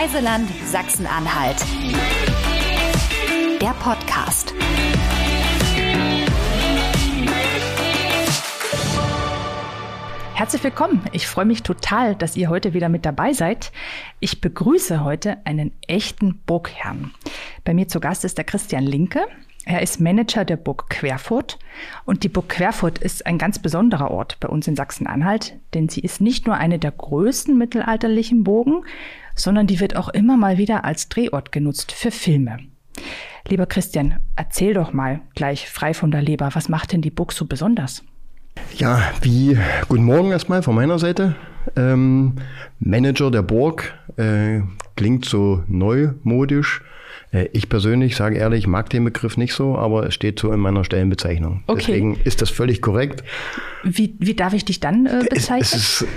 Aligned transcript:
Reiseland 0.00 0.48
Sachsen-Anhalt. 0.64 1.58
Der 3.60 3.74
Podcast. 3.80 4.54
Herzlich 10.32 10.64
willkommen. 10.64 11.02
Ich 11.12 11.26
freue 11.26 11.44
mich 11.44 11.62
total, 11.62 12.14
dass 12.14 12.34
ihr 12.38 12.48
heute 12.48 12.72
wieder 12.72 12.88
mit 12.88 13.04
dabei 13.04 13.34
seid. 13.34 13.72
Ich 14.20 14.40
begrüße 14.40 15.04
heute 15.04 15.44
einen 15.44 15.70
echten 15.86 16.40
Burgherrn. 16.46 17.10
Bei 17.64 17.74
mir 17.74 17.86
zu 17.86 18.00
Gast 18.00 18.24
ist 18.24 18.38
der 18.38 18.46
Christian 18.46 18.84
Linke. 18.84 19.26
Er 19.66 19.82
ist 19.82 20.00
Manager 20.00 20.46
der 20.46 20.56
Burg 20.56 20.88
Querfurt 20.88 21.58
und 22.06 22.24
die 22.24 22.30
Burg 22.30 22.48
Querfurt 22.48 22.98
ist 22.98 23.26
ein 23.26 23.36
ganz 23.36 23.58
besonderer 23.58 24.10
Ort 24.10 24.38
bei 24.40 24.48
uns 24.48 24.66
in 24.66 24.76
Sachsen-Anhalt, 24.76 25.58
denn 25.74 25.90
sie 25.90 26.00
ist 26.00 26.22
nicht 26.22 26.46
nur 26.46 26.56
eine 26.56 26.78
der 26.78 26.92
größten 26.92 27.58
mittelalterlichen 27.58 28.42
Burgen, 28.42 28.84
sondern 29.42 29.66
die 29.66 29.80
wird 29.80 29.96
auch 29.96 30.08
immer 30.08 30.36
mal 30.36 30.58
wieder 30.58 30.84
als 30.84 31.08
Drehort 31.08 31.52
genutzt 31.52 31.92
für 31.92 32.10
Filme. 32.10 32.58
Lieber 33.48 33.66
Christian, 33.66 34.16
erzähl 34.36 34.74
doch 34.74 34.92
mal 34.92 35.20
gleich 35.34 35.68
frei 35.68 35.94
von 35.94 36.10
der 36.10 36.22
Leber, 36.22 36.50
was 36.52 36.68
macht 36.68 36.92
denn 36.92 37.02
die 37.02 37.10
Burg 37.10 37.32
so 37.32 37.46
besonders? 37.46 38.02
Ja, 38.76 39.02
wie 39.22 39.58
guten 39.88 40.04
Morgen 40.04 40.30
erstmal 40.30 40.62
von 40.62 40.74
meiner 40.74 40.98
Seite. 40.98 41.36
Ähm, 41.76 42.34
Manager 42.78 43.30
der 43.30 43.42
Burg 43.42 43.94
äh, 44.16 44.60
klingt 44.96 45.24
so 45.24 45.62
neumodisch. 45.66 46.82
Äh, 47.32 47.48
ich 47.52 47.68
persönlich, 47.68 48.16
sage 48.16 48.36
ehrlich, 48.36 48.66
mag 48.66 48.90
den 48.90 49.04
Begriff 49.04 49.36
nicht 49.36 49.54
so, 49.54 49.76
aber 49.76 50.06
es 50.06 50.14
steht 50.14 50.38
so 50.38 50.52
in 50.52 50.60
meiner 50.60 50.84
Stellenbezeichnung. 50.84 51.62
Okay. 51.66 51.84
Deswegen 51.86 52.20
ist 52.24 52.42
das 52.42 52.50
völlig 52.50 52.82
korrekt. 52.82 53.24
Wie, 53.82 54.14
wie 54.18 54.34
darf 54.34 54.52
ich 54.52 54.64
dich 54.64 54.80
dann 54.80 55.06
äh, 55.06 55.24
bezeichnen? 55.28 55.60
Es, 55.60 55.74
es 55.74 56.02
ist, 56.02 56.08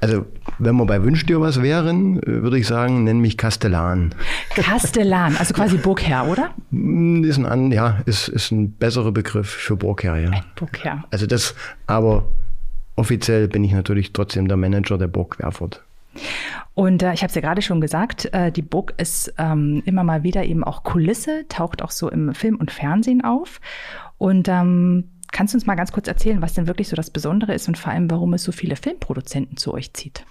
also, 0.00 0.26
wenn 0.60 0.76
wir 0.76 0.86
bei 0.86 1.02
Wünsch 1.02 1.26
dir 1.26 1.40
was 1.40 1.62
wären, 1.62 2.22
äh, 2.22 2.42
würde 2.42 2.58
ich 2.58 2.66
sagen, 2.66 3.04
nenn 3.04 3.18
mich 3.18 3.36
Kastellan. 3.36 4.14
Kastellan, 4.54 5.36
also 5.36 5.54
quasi 5.54 5.78
Burgherr, 5.78 6.28
oder? 6.28 6.50
Hm, 6.70 7.24
ist 7.24 7.44
ein, 7.44 7.72
ja, 7.72 7.98
ist, 8.06 8.28
ist 8.28 8.52
ein 8.52 8.72
besserer 8.72 9.12
Begriff 9.12 9.48
für 9.48 9.76
Burgherr, 9.76 10.18
ja. 10.18 10.30
Ein 10.30 10.44
Burgherr. 10.54 11.04
Also 11.10 11.26
das, 11.26 11.54
aber 11.86 12.24
offiziell 12.96 13.48
bin 13.48 13.64
ich 13.64 13.72
natürlich 13.72 14.12
trotzdem 14.12 14.46
der 14.46 14.56
Manager 14.56 14.98
der 14.98 15.08
Burg 15.08 15.38
Querfurt. 15.38 15.82
Und 16.74 17.02
äh, 17.02 17.12
ich 17.12 17.22
habe 17.22 17.28
es 17.28 17.34
ja 17.34 17.40
gerade 17.40 17.62
schon 17.62 17.80
gesagt, 17.80 18.32
äh, 18.32 18.52
die 18.52 18.62
Burg 18.62 18.94
ist 18.98 19.32
ähm, 19.38 19.82
immer 19.86 20.04
mal 20.04 20.22
wieder 20.22 20.44
eben 20.44 20.64
auch 20.64 20.82
Kulisse, 20.82 21.46
taucht 21.48 21.82
auch 21.82 21.90
so 21.90 22.10
im 22.10 22.34
Film 22.34 22.56
und 22.56 22.70
Fernsehen 22.70 23.24
auf. 23.24 23.60
Und 24.18 24.48
ähm, 24.48 25.04
kannst 25.32 25.54
du 25.54 25.56
uns 25.56 25.66
mal 25.66 25.76
ganz 25.76 25.92
kurz 25.92 26.08
erzählen, 26.08 26.42
was 26.42 26.54
denn 26.54 26.66
wirklich 26.66 26.88
so 26.88 26.96
das 26.96 27.10
Besondere 27.10 27.54
ist 27.54 27.68
und 27.68 27.78
vor 27.78 27.92
allem, 27.92 28.10
warum 28.10 28.34
es 28.34 28.42
so 28.42 28.52
viele 28.52 28.76
Filmproduzenten 28.76 29.56
zu 29.56 29.72
euch 29.72 29.92
zieht? 29.94 30.24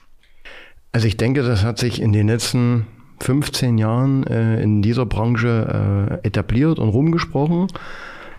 Also 0.92 1.08
ich 1.08 1.18
denke, 1.18 1.44
das 1.44 1.64
hat 1.64 1.78
sich 1.78 2.02
in 2.02 2.14
den 2.14 2.28
letzten 2.28 2.88
15 3.22 3.78
Jahren 3.78 4.26
äh, 4.26 4.62
in 4.62 4.82
dieser 4.82 5.06
Branche 5.06 6.20
äh, 6.24 6.28
etabliert 6.28 6.80
und 6.80 6.90
rumgesprochen. 6.90 7.68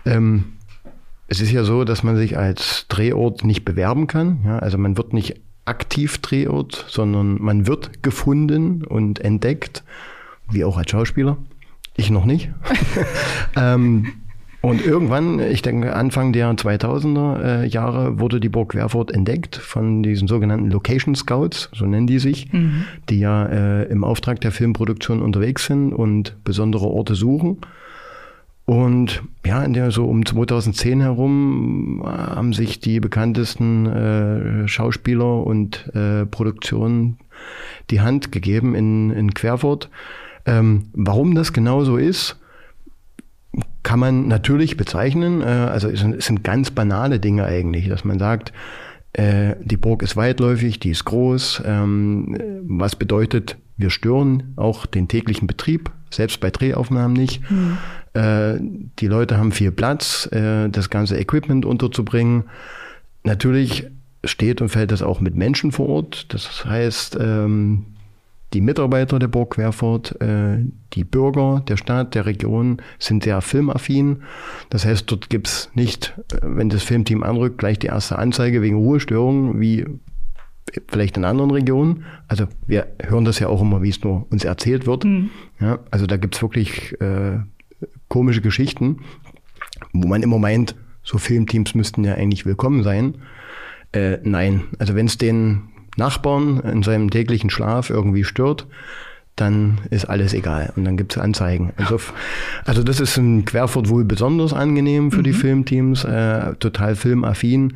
Ähm, 0.05 0.53
es 1.27 1.39
ist 1.39 1.51
ja 1.51 1.63
so, 1.63 1.85
dass 1.85 2.03
man 2.03 2.17
sich 2.17 2.37
als 2.37 2.87
Drehort 2.89 3.45
nicht 3.45 3.63
bewerben 3.63 4.07
kann. 4.07 4.41
Ja? 4.45 4.59
Also 4.59 4.77
man 4.77 4.97
wird 4.97 5.13
nicht 5.13 5.39
aktiv 5.65 6.17
Drehort, 6.17 6.85
sondern 6.89 7.41
man 7.41 7.67
wird 7.67 8.03
gefunden 8.03 8.83
und 8.83 9.19
entdeckt, 9.19 9.83
wie 10.49 10.65
auch 10.65 10.77
als 10.77 10.91
Schauspieler. 10.91 11.37
Ich 11.95 12.09
noch 12.09 12.25
nicht. 12.25 12.49
ähm, 13.55 14.13
und 14.61 14.85
irgendwann, 14.85 15.39
ich 15.39 15.63
denke 15.63 15.95
Anfang 15.95 16.33
der 16.33 16.51
2000er 16.51 17.41
äh, 17.41 17.67
Jahre, 17.67 18.19
wurde 18.19 18.39
die 18.39 18.49
Burg 18.49 18.69
Querfurt 18.73 19.11
entdeckt 19.11 19.55
von 19.55 20.03
diesen 20.03 20.27
sogenannten 20.27 20.69
Location 20.69 21.15
Scouts, 21.15 21.69
so 21.73 21.85
nennen 21.85 22.05
die 22.05 22.19
sich, 22.19 22.53
mhm. 22.53 22.85
die 23.09 23.19
ja 23.19 23.45
äh, 23.47 23.83
im 23.85 24.03
Auftrag 24.03 24.39
der 24.41 24.51
Filmproduktion 24.51 25.21
unterwegs 25.21 25.65
sind 25.65 25.93
und 25.93 26.35
besondere 26.43 26.85
Orte 26.85 27.15
suchen. 27.15 27.57
Und 28.65 29.23
ja, 29.45 29.63
in 29.63 29.73
der 29.73 29.89
so 29.89 30.05
um 30.05 30.25
2010 30.25 31.01
herum 31.01 32.01
äh, 32.05 32.07
haben 32.07 32.53
sich 32.53 32.79
die 32.79 32.99
bekanntesten 32.99 33.85
äh, 33.87 34.67
Schauspieler 34.67 35.45
und 35.45 35.89
äh, 35.95 36.25
Produktionen 36.27 37.17
die 37.89 38.01
Hand 38.01 38.31
gegeben 38.31 38.75
in, 38.75 39.09
in 39.09 39.33
Querfurt. 39.33 39.89
Ähm, 40.45 40.85
warum 40.93 41.35
das 41.35 41.51
genau 41.53 41.83
so 41.83 41.97
ist, 41.97 42.39
kann 43.83 43.99
man 43.99 44.27
natürlich 44.27 44.77
bezeichnen. 44.77 45.41
Äh, 45.41 45.45
also 45.45 45.89
es 45.89 45.99
sind, 45.99 46.15
es 46.15 46.25
sind 46.25 46.43
ganz 46.43 46.71
banale 46.71 47.19
Dinge 47.19 47.45
eigentlich, 47.45 47.87
dass 47.87 48.03
man 48.03 48.19
sagt, 48.19 48.53
äh, 49.13 49.55
die 49.61 49.77
Burg 49.77 50.03
ist 50.03 50.15
weitläufig, 50.15 50.79
die 50.79 50.91
ist 50.91 51.05
groß, 51.05 51.63
ähm, 51.65 52.37
was 52.63 52.95
bedeutet, 52.95 53.57
wir 53.77 53.89
stören 53.89 54.53
auch 54.55 54.85
den 54.85 55.07
täglichen 55.07 55.47
Betrieb, 55.47 55.91
selbst 56.11 56.39
bei 56.39 56.49
Drehaufnahmen 56.49 57.13
nicht. 57.13 57.41
Mhm. 57.49 57.77
Äh, 58.13 58.55
die 58.99 59.07
Leute 59.07 59.37
haben 59.37 59.51
viel 59.51 59.71
Platz, 59.71 60.29
äh, 60.31 60.69
das 60.69 60.89
ganze 60.89 61.17
Equipment 61.17 61.65
unterzubringen. 61.65 62.45
Natürlich 63.23 63.87
steht 64.23 64.61
und 64.61 64.69
fällt 64.69 64.91
das 64.91 65.01
auch 65.01 65.19
mit 65.19 65.35
Menschen 65.35 65.71
vor 65.71 65.89
Ort. 65.89 66.33
Das 66.33 66.63
heißt, 66.65 67.17
ähm, 67.19 67.85
die 68.53 68.61
Mitarbeiter 68.61 69.17
der 69.19 69.27
Burg 69.27 69.55
Querfurt, 69.55 70.19
äh, 70.21 70.57
die 70.93 71.03
Bürger 71.03 71.63
der 71.67 71.77
Stadt, 71.77 72.15
der 72.15 72.25
Region 72.25 72.81
sind 72.99 73.23
sehr 73.23 73.41
filmaffin. 73.41 74.23
Das 74.69 74.85
heißt, 74.85 75.09
dort 75.09 75.29
gibt's 75.29 75.69
nicht, 75.73 76.13
äh, 76.33 76.37
wenn 76.43 76.69
das 76.69 76.83
Filmteam 76.83 77.23
anrückt, 77.23 77.57
gleich 77.57 77.79
die 77.79 77.87
erste 77.87 78.19
Anzeige 78.19 78.61
wegen 78.61 78.77
Ruhestörungen, 78.77 79.59
wie 79.61 79.85
vielleicht 80.87 81.17
in 81.17 81.25
anderen 81.25 81.51
Regionen. 81.51 82.05
Also 82.27 82.45
wir 82.67 82.87
hören 83.01 83.25
das 83.25 83.39
ja 83.39 83.47
auch 83.47 83.61
immer, 83.61 83.81
wie 83.81 83.89
es 83.89 84.03
nur 84.03 84.27
uns 84.31 84.43
erzählt 84.43 84.85
wird. 84.85 85.05
Mhm. 85.05 85.29
Ja, 85.59 85.79
also 85.89 86.05
da 86.05 86.17
gibt's 86.17 86.41
wirklich 86.41 86.99
äh, 87.01 87.39
komische 88.07 88.41
Geschichten, 88.41 88.99
wo 89.93 90.07
man 90.07 90.23
immer 90.23 90.39
meint, 90.39 90.75
so 91.03 91.17
Filmteams 91.17 91.73
müssten 91.73 92.03
ja 92.03 92.13
eigentlich 92.13 92.45
willkommen 92.45 92.83
sein. 92.83 93.15
Äh, 93.93 94.19
nein, 94.23 94.63
also 94.79 94.95
wenn 94.95 95.07
es 95.07 95.17
den 95.17 95.70
Nachbarn 95.97 96.59
in 96.61 96.83
seinem 96.83 97.09
täglichen 97.09 97.49
Schlaf 97.49 97.89
irgendwie 97.89 98.23
stört, 98.23 98.67
dann 99.35 99.79
ist 99.89 100.05
alles 100.05 100.33
egal 100.33 100.73
und 100.75 100.85
dann 100.85 100.97
gibt 100.97 101.13
es 101.13 101.21
Anzeigen. 101.21 101.73
Also, 101.77 101.99
also 102.65 102.83
das 102.83 102.99
ist 102.99 103.17
in 103.17 103.45
Querfurt 103.45 103.89
wohl 103.89 104.03
besonders 104.03 104.53
angenehm 104.53 105.11
für 105.11 105.19
mhm. 105.19 105.23
die 105.23 105.33
Filmteams, 105.33 106.03
äh, 106.03 106.55
total 106.55 106.95
filmaffin 106.95 107.73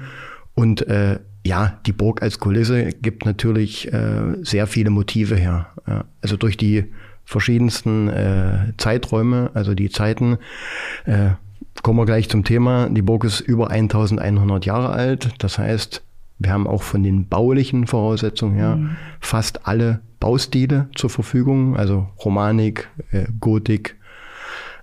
und 0.54 0.88
äh, 0.88 1.20
ja, 1.46 1.80
die 1.86 1.94
Burg 1.94 2.22
als 2.24 2.40
Kulisse 2.40 2.90
gibt 2.90 3.26
natürlich 3.26 3.92
äh, 3.94 4.34
sehr 4.42 4.66
viele 4.66 4.90
Motive 4.90 5.36
her. 5.36 5.68
Also 6.22 6.38
durch 6.38 6.58
die 6.58 6.86
verschiedensten 7.24 8.08
äh, 8.10 8.74
Zeiträume, 8.78 9.52
also 9.54 9.76
die 9.76 9.90
Zeiten, 9.90 10.38
äh, 11.06 11.32
kommen 11.84 12.00
wir 12.00 12.06
gleich 12.06 12.30
zum 12.30 12.44
Thema. 12.44 12.90
Die 12.90 13.02
Burg 13.02 13.24
ist 13.26 13.42
über 13.42 13.70
1100 13.70 14.66
Jahre 14.66 14.90
alt. 14.90 15.30
Das 15.40 15.60
heißt, 15.60 16.05
wir 16.40 16.52
haben 16.52 16.68
auch 16.68 16.84
von 16.84 17.04
den 17.04 17.28
baulichen 17.28 17.88
Voraussetzungen 17.88 18.56
her 18.56 18.76
mhm. 18.76 18.98
fast 19.20 19.68
alle 19.68 20.02
Baustile 20.20 20.90
zur 20.96 21.10
Verfügung, 21.10 21.78
also 21.78 22.10
Romanik, 22.24 22.90
äh, 23.12 23.26
Gotik, 23.40 23.96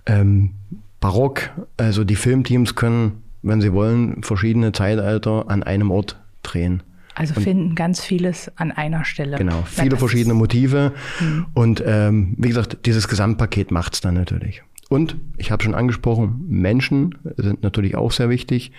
ähm, 0.07 0.53
Barock. 1.01 1.51
Also 1.77 2.05
die 2.05 2.17
Filmteams 2.17 2.75
können, 2.75 3.23
wenn 3.43 3.61
sie 3.61 3.73
wollen, 3.73 4.23
verschiedene 4.23 4.73
Zeitalter 4.73 5.49
an 5.49 5.63
einem 5.63 5.91
Ort 5.91 6.21
drehen. 6.43 6.83
Also 7.15 7.35
und 7.35 7.43
finden 7.43 7.75
ganz 7.75 8.01
vieles 8.01 8.51
an 8.57 8.73
einer 8.73 9.05
Stelle. 9.05 9.37
Genau, 9.37 9.65
viele 9.67 9.97
verschiedene 9.97 10.35
Motive. 10.35 10.93
Mhm. 11.21 11.47
Und 11.53 11.83
ähm, 11.85 12.35
wie 12.39 12.49
gesagt, 12.49 12.87
dieses 12.87 13.09
Gesamtpaket 13.09 13.71
macht 13.71 13.95
es 13.95 14.01
dann 14.01 14.15
natürlich. 14.15 14.63
Und 14.89 15.17
ich 15.37 15.51
habe 15.51 15.63
schon 15.63 15.75
angesprochen, 15.75 16.45
Menschen 16.49 17.19
sind 17.37 17.63
natürlich 17.63 17.97
auch 17.97 18.13
sehr 18.13 18.31
wichtig. 18.31 18.73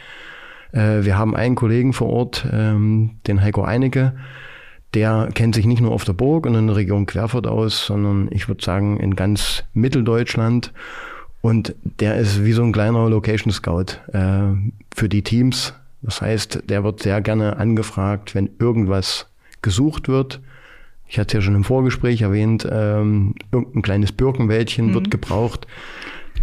Äh, 0.73 1.05
wir 1.05 1.17
haben 1.17 1.35
einen 1.35 1.55
Kollegen 1.55 1.93
vor 1.93 2.09
Ort, 2.09 2.45
ähm, 2.51 3.11
den 3.27 3.41
Heiko 3.41 3.63
Einecke, 3.63 4.13
der 4.93 5.29
kennt 5.33 5.55
sich 5.55 5.65
nicht 5.65 5.81
nur 5.81 5.91
auf 5.91 6.05
der 6.05 6.13
Burg 6.13 6.45
und 6.45 6.55
in 6.55 6.67
der 6.67 6.75
Region 6.75 7.05
Querfurt 7.05 7.47
aus, 7.47 7.85
sondern 7.85 8.27
ich 8.31 8.47
würde 8.47 8.63
sagen 8.63 8.99
in 8.99 9.15
ganz 9.15 9.63
Mitteldeutschland. 9.73 10.71
Und 11.41 11.75
der 11.99 12.15
ist 12.15 12.45
wie 12.45 12.53
so 12.53 12.63
ein 12.63 12.71
kleiner 12.71 13.09
Location 13.09 13.51
Scout 13.51 13.97
äh, 14.13 14.53
für 14.95 15.09
die 15.09 15.23
Teams. 15.23 15.73
Das 16.01 16.21
heißt, 16.21 16.69
der 16.69 16.83
wird 16.83 17.01
sehr 17.01 17.21
gerne 17.21 17.57
angefragt, 17.57 18.35
wenn 18.35 18.49
irgendwas 18.59 19.27
gesucht 19.61 20.07
wird. 20.07 20.41
Ich 21.07 21.19
hatte 21.19 21.37
es 21.37 21.43
ja 21.43 21.45
schon 21.45 21.55
im 21.55 21.63
Vorgespräch 21.63 22.21
erwähnt, 22.21 22.67
ähm, 22.69 23.35
irgendein 23.51 23.81
kleines 23.81 24.11
Birkenwäldchen 24.11 24.87
mhm. 24.87 24.93
wird 24.93 25.11
gebraucht. 25.11 25.67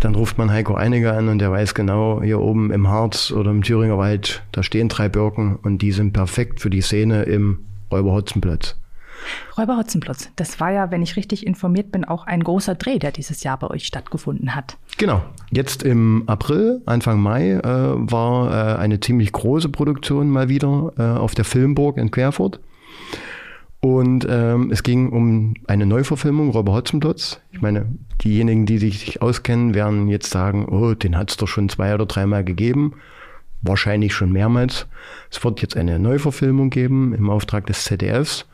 Dann 0.00 0.14
ruft 0.14 0.38
man 0.38 0.50
Heiko 0.50 0.74
Einiger 0.74 1.14
an 1.14 1.28
und 1.28 1.38
der 1.38 1.52
weiß 1.52 1.74
genau, 1.74 2.22
hier 2.22 2.40
oben 2.40 2.70
im 2.72 2.88
Harz 2.88 3.30
oder 3.30 3.50
im 3.50 3.62
Thüringer 3.62 3.98
Wald, 3.98 4.42
da 4.50 4.62
stehen 4.62 4.88
drei 4.88 5.10
Birken 5.10 5.56
und 5.56 5.82
die 5.82 5.92
sind 5.92 6.12
perfekt 6.12 6.60
für 6.60 6.70
die 6.70 6.80
Szene 6.80 7.24
im 7.24 7.66
Räuber 7.92 8.12
Hotzenplotz. 8.12 8.76
Räuber 9.58 9.76
Hotzenplotz, 9.76 10.30
das 10.36 10.58
war 10.58 10.70
ja, 10.70 10.90
wenn 10.90 11.02
ich 11.02 11.16
richtig 11.16 11.46
informiert 11.46 11.92
bin, 11.92 12.06
auch 12.06 12.26
ein 12.26 12.42
großer 12.42 12.74
Dreh, 12.74 12.98
der 12.98 13.12
dieses 13.12 13.42
Jahr 13.42 13.58
bei 13.58 13.68
euch 13.68 13.86
stattgefunden 13.86 14.54
hat. 14.54 14.78
Genau. 14.96 15.22
Jetzt 15.50 15.82
im 15.82 16.24
April, 16.26 16.80
Anfang 16.86 17.20
Mai, 17.20 17.52
äh, 17.52 17.62
war 17.62 18.50
äh, 18.50 18.78
eine 18.78 19.00
ziemlich 19.00 19.32
große 19.32 19.68
Produktion 19.68 20.30
mal 20.30 20.48
wieder 20.48 20.92
äh, 20.96 21.02
auf 21.02 21.34
der 21.34 21.44
Filmburg 21.44 21.98
in 21.98 22.10
Querfurt. 22.10 22.60
Und 23.80 24.26
ähm, 24.28 24.70
es 24.70 24.82
ging 24.82 25.08
um 25.08 25.54
eine 25.66 25.86
Neuverfilmung, 25.86 26.50
Robert 26.50 26.74
Hotzenplotz. 26.74 27.40
Ich 27.50 27.62
meine, 27.62 27.86
diejenigen, 28.22 28.66
die 28.66 28.78
sich 28.78 29.22
auskennen, 29.22 29.74
werden 29.74 30.08
jetzt 30.08 30.30
sagen, 30.30 30.66
oh, 30.66 30.92
den 30.94 31.16
hat 31.16 31.30
es 31.30 31.38
doch 31.38 31.48
schon 31.48 31.70
zwei 31.70 31.94
oder 31.94 32.04
dreimal 32.04 32.44
gegeben. 32.44 32.94
Wahrscheinlich 33.62 34.14
schon 34.14 34.32
mehrmals. 34.32 34.86
Es 35.30 35.42
wird 35.42 35.62
jetzt 35.62 35.76
eine 35.76 35.98
Neuverfilmung 35.98 36.68
geben 36.68 37.14
im 37.14 37.30
Auftrag 37.30 37.66
des 37.66 37.84
ZDFs. 37.84 38.46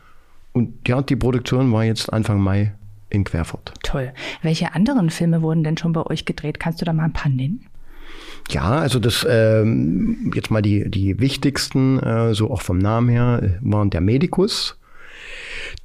Und 0.52 0.88
ja, 0.88 1.02
die 1.02 1.17
Produktion 1.17 1.73
war 1.73 1.84
jetzt 1.84 2.12
Anfang 2.12 2.40
Mai 2.40 2.75
in 3.11 3.25
Querfurt. 3.25 3.73
Toll. 3.82 4.12
Welche 4.43 4.75
anderen 4.75 5.11
Filme 5.11 5.43
wurden 5.43 5.64
denn 5.64 5.76
schon 5.76 5.93
bei 5.93 6.06
euch 6.06 6.25
gedreht? 6.25 6.61
Kannst 6.61 6.81
du 6.81 6.84
da 6.84 6.93
mal 6.93 7.05
ein 7.05 7.12
paar 7.12 7.31
nennen? 7.31 7.67
Ja, 8.50 8.78
also 8.78 9.00
das 9.00 9.26
ähm, 9.28 10.32
jetzt 10.34 10.50
mal 10.50 10.62
die, 10.62 10.88
die 10.88 11.19
wichtigsten, 11.19 11.99
äh, 11.99 12.32
so 12.32 12.50
auch 12.50 12.62
vom 12.62 12.78
Namen 12.78 13.08
her, 13.08 13.58
waren 13.61 13.90
der 13.90 14.00
Medikus, 14.00 14.78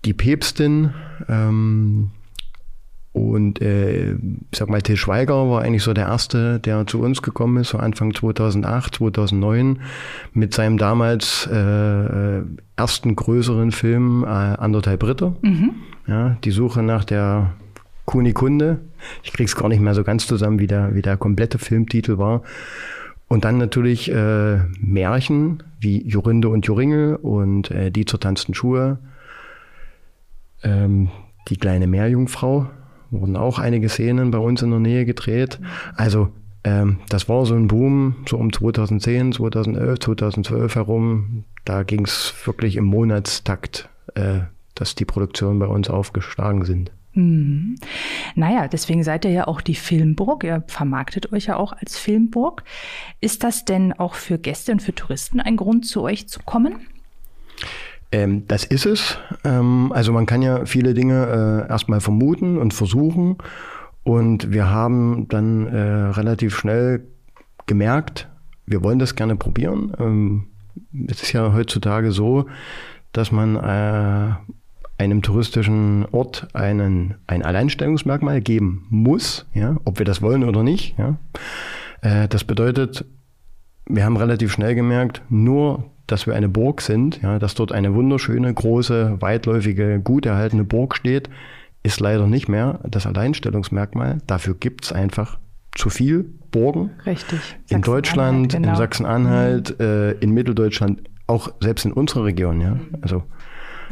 die 0.05 0.13
Päpstin 0.13 0.93
ähm, 1.27 2.11
und 3.13 3.61
äh, 3.61 4.13
ich 4.13 4.57
sag 4.57 4.69
mal, 4.69 4.81
Till 4.81 4.95
Schweiger 4.95 5.49
war 5.49 5.61
eigentlich 5.61 5.83
so 5.83 5.93
der 5.93 6.07
Erste, 6.07 6.59
der 6.59 6.87
zu 6.87 7.01
uns 7.01 7.21
gekommen 7.21 7.57
ist, 7.57 7.69
so 7.69 7.77
Anfang 7.77 8.13
2008, 8.13 8.95
2009, 8.95 9.81
mit 10.33 10.53
seinem 10.53 10.77
damals 10.77 11.45
äh, 11.47 12.41
ersten 12.77 13.15
größeren 13.15 13.71
Film 13.71 14.23
äh, 14.23 14.27
Anderthalb 14.27 15.03
Ritter. 15.03 15.35
Mhm. 15.41 15.71
Ja, 16.07 16.37
die 16.43 16.51
Suche 16.51 16.83
nach 16.83 17.03
der 17.03 17.53
Kunikunde. 18.05 18.79
Ich 19.23 19.33
krieg's 19.33 19.55
gar 19.55 19.67
nicht 19.67 19.81
mehr 19.81 19.93
so 19.93 20.03
ganz 20.03 20.25
zusammen, 20.25 20.59
wie 20.59 20.67
der, 20.67 20.95
wie 20.95 21.01
der 21.01 21.17
komplette 21.17 21.59
Filmtitel 21.59 22.17
war. 22.17 22.43
Und 23.27 23.45
dann 23.45 23.57
natürlich 23.57 24.11
äh, 24.11 24.59
Märchen 24.79 25.63
wie 25.79 26.05
Jorinde 26.07 26.49
und 26.49 26.65
Joringel 26.65 27.15
und 27.15 27.71
äh, 27.71 27.91
Die 27.91 28.05
zertanzten 28.05 28.53
Schuhe. 28.53 28.99
Ähm, 30.63 31.09
die 31.47 31.57
kleine 31.57 31.87
Meerjungfrau 31.87 32.67
wurden 33.09 33.35
auch 33.35 33.59
einige 33.59 33.89
Szenen 33.89 34.31
bei 34.31 34.37
uns 34.37 34.61
in 34.61 34.71
der 34.71 34.79
Nähe 34.79 35.05
gedreht. 35.05 35.59
Also 35.95 36.29
ähm, 36.63 36.99
das 37.09 37.27
war 37.27 37.45
so 37.45 37.55
ein 37.55 37.67
Boom, 37.67 38.15
so 38.27 38.37
um 38.37 38.53
2010, 38.53 39.33
2011, 39.33 39.99
2012 39.99 40.75
herum. 40.75 41.43
Da 41.65 41.83
ging 41.83 42.05
es 42.05 42.33
wirklich 42.45 42.75
im 42.75 42.85
Monatstakt, 42.85 43.89
äh, 44.15 44.41
dass 44.75 44.95
die 44.95 45.05
Produktionen 45.05 45.59
bei 45.59 45.67
uns 45.67 45.89
aufgeschlagen 45.89 46.65
sind. 46.65 46.91
Mhm. 47.13 47.75
Naja, 48.35 48.67
deswegen 48.67 49.03
seid 49.03 49.25
ihr 49.25 49.31
ja 49.31 49.47
auch 49.47 49.61
die 49.61 49.75
Filmburg. 49.75 50.43
Ihr 50.43 50.63
vermarktet 50.67 51.33
euch 51.33 51.47
ja 51.47 51.57
auch 51.57 51.73
als 51.73 51.97
Filmburg. 51.97 52.63
Ist 53.19 53.43
das 53.43 53.65
denn 53.65 53.91
auch 53.93 54.13
für 54.13 54.37
Gäste 54.37 54.71
und 54.71 54.81
für 54.81 54.95
Touristen 54.95 55.41
ein 55.41 55.57
Grund, 55.57 55.85
zu 55.85 56.03
euch 56.03 56.29
zu 56.29 56.39
kommen? 56.43 56.87
Ähm, 58.11 58.47
das 58.47 58.63
ist 58.63 58.85
es. 58.85 59.17
Ähm, 59.43 59.91
also 59.93 60.11
man 60.11 60.25
kann 60.25 60.41
ja 60.41 60.65
viele 60.65 60.93
Dinge 60.93 61.65
äh, 61.67 61.69
erstmal 61.69 62.01
vermuten 62.01 62.57
und 62.57 62.73
versuchen. 62.73 63.37
Und 64.03 64.51
wir 64.51 64.69
haben 64.69 65.27
dann 65.29 65.67
äh, 65.67 65.79
relativ 65.79 66.55
schnell 66.55 67.07
gemerkt, 67.67 68.27
wir 68.65 68.83
wollen 68.83 68.99
das 68.99 69.15
gerne 69.15 69.35
probieren. 69.35 69.93
Ähm, 69.99 70.47
es 71.07 71.21
ist 71.21 71.33
ja 71.33 71.53
heutzutage 71.53 72.11
so, 72.11 72.45
dass 73.11 73.31
man 73.31 73.55
äh, 73.55 74.33
einem 74.97 75.21
touristischen 75.21 76.05
Ort 76.11 76.47
einen, 76.53 77.15
ein 77.27 77.43
Alleinstellungsmerkmal 77.43 78.41
geben 78.41 78.85
muss, 78.89 79.45
ja, 79.53 79.77
ob 79.83 79.99
wir 79.99 80.05
das 80.05 80.21
wollen 80.21 80.43
oder 80.43 80.63
nicht. 80.63 80.95
Ja. 80.97 81.17
Äh, 82.01 82.27
das 82.27 82.43
bedeutet, 82.43 83.05
wir 83.87 84.05
haben 84.05 84.17
relativ 84.17 84.51
schnell 84.51 84.75
gemerkt, 84.75 85.21
nur 85.29 85.91
dass 86.11 86.27
wir 86.27 86.35
eine 86.35 86.49
Burg 86.49 86.81
sind, 86.81 87.21
ja, 87.21 87.39
dass 87.39 87.55
dort 87.55 87.71
eine 87.71 87.93
wunderschöne, 87.93 88.53
große, 88.53 89.17
weitläufige, 89.21 89.99
gut 89.99 90.25
erhaltene 90.25 90.63
Burg 90.63 90.95
steht, 90.95 91.29
ist 91.83 91.99
leider 91.99 92.27
nicht 92.27 92.47
mehr 92.47 92.79
das 92.87 93.07
Alleinstellungsmerkmal. 93.07 94.19
Dafür 94.27 94.55
gibt 94.55 94.85
es 94.85 94.91
einfach 94.91 95.39
zu 95.73 95.89
viel 95.89 96.25
Burgen. 96.51 96.91
Richtig. 97.05 97.39
In 97.69 97.81
Deutschland, 97.81 98.53
genau. 98.53 98.69
in 98.69 98.75
Sachsen-Anhalt, 98.75 99.79
mhm. 99.79 99.85
äh, 99.85 100.11
in 100.13 100.31
Mitteldeutschland, 100.31 101.01
auch 101.27 101.49
selbst 101.61 101.85
in 101.85 101.93
unserer 101.93 102.25
Region. 102.25 102.59
Ja. 102.61 102.77
Also 103.01 103.23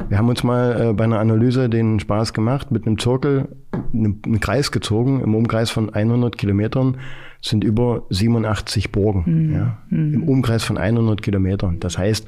wir 0.08 0.18
haben 0.18 0.30
uns 0.30 0.44
mal 0.44 0.90
äh, 0.90 0.94
bei 0.94 1.04
einer 1.04 1.20
Analyse 1.20 1.70
den 1.70 2.00
Spaß 2.00 2.34
gemacht, 2.34 2.72
mit 2.72 2.86
einem 2.88 2.98
Zirkel 2.98 3.50
einen, 3.72 4.22
einen 4.26 4.40
Kreis 4.40 4.72
gezogen. 4.72 5.22
Im 5.22 5.36
Umkreis 5.36 5.70
von 5.70 5.94
100 5.94 6.38
Kilometern 6.38 6.98
sind 7.42 7.64
über 7.64 8.04
87 8.10 8.92
Burgen. 8.92 9.24
Mhm. 9.26 9.56
Ja. 9.56 9.78
Im 9.90 10.24
Umkreis 10.24 10.64
von 10.64 10.78
100 10.78 11.22
Kilometern. 11.22 11.80
Das 11.80 11.98
heißt, 11.98 12.28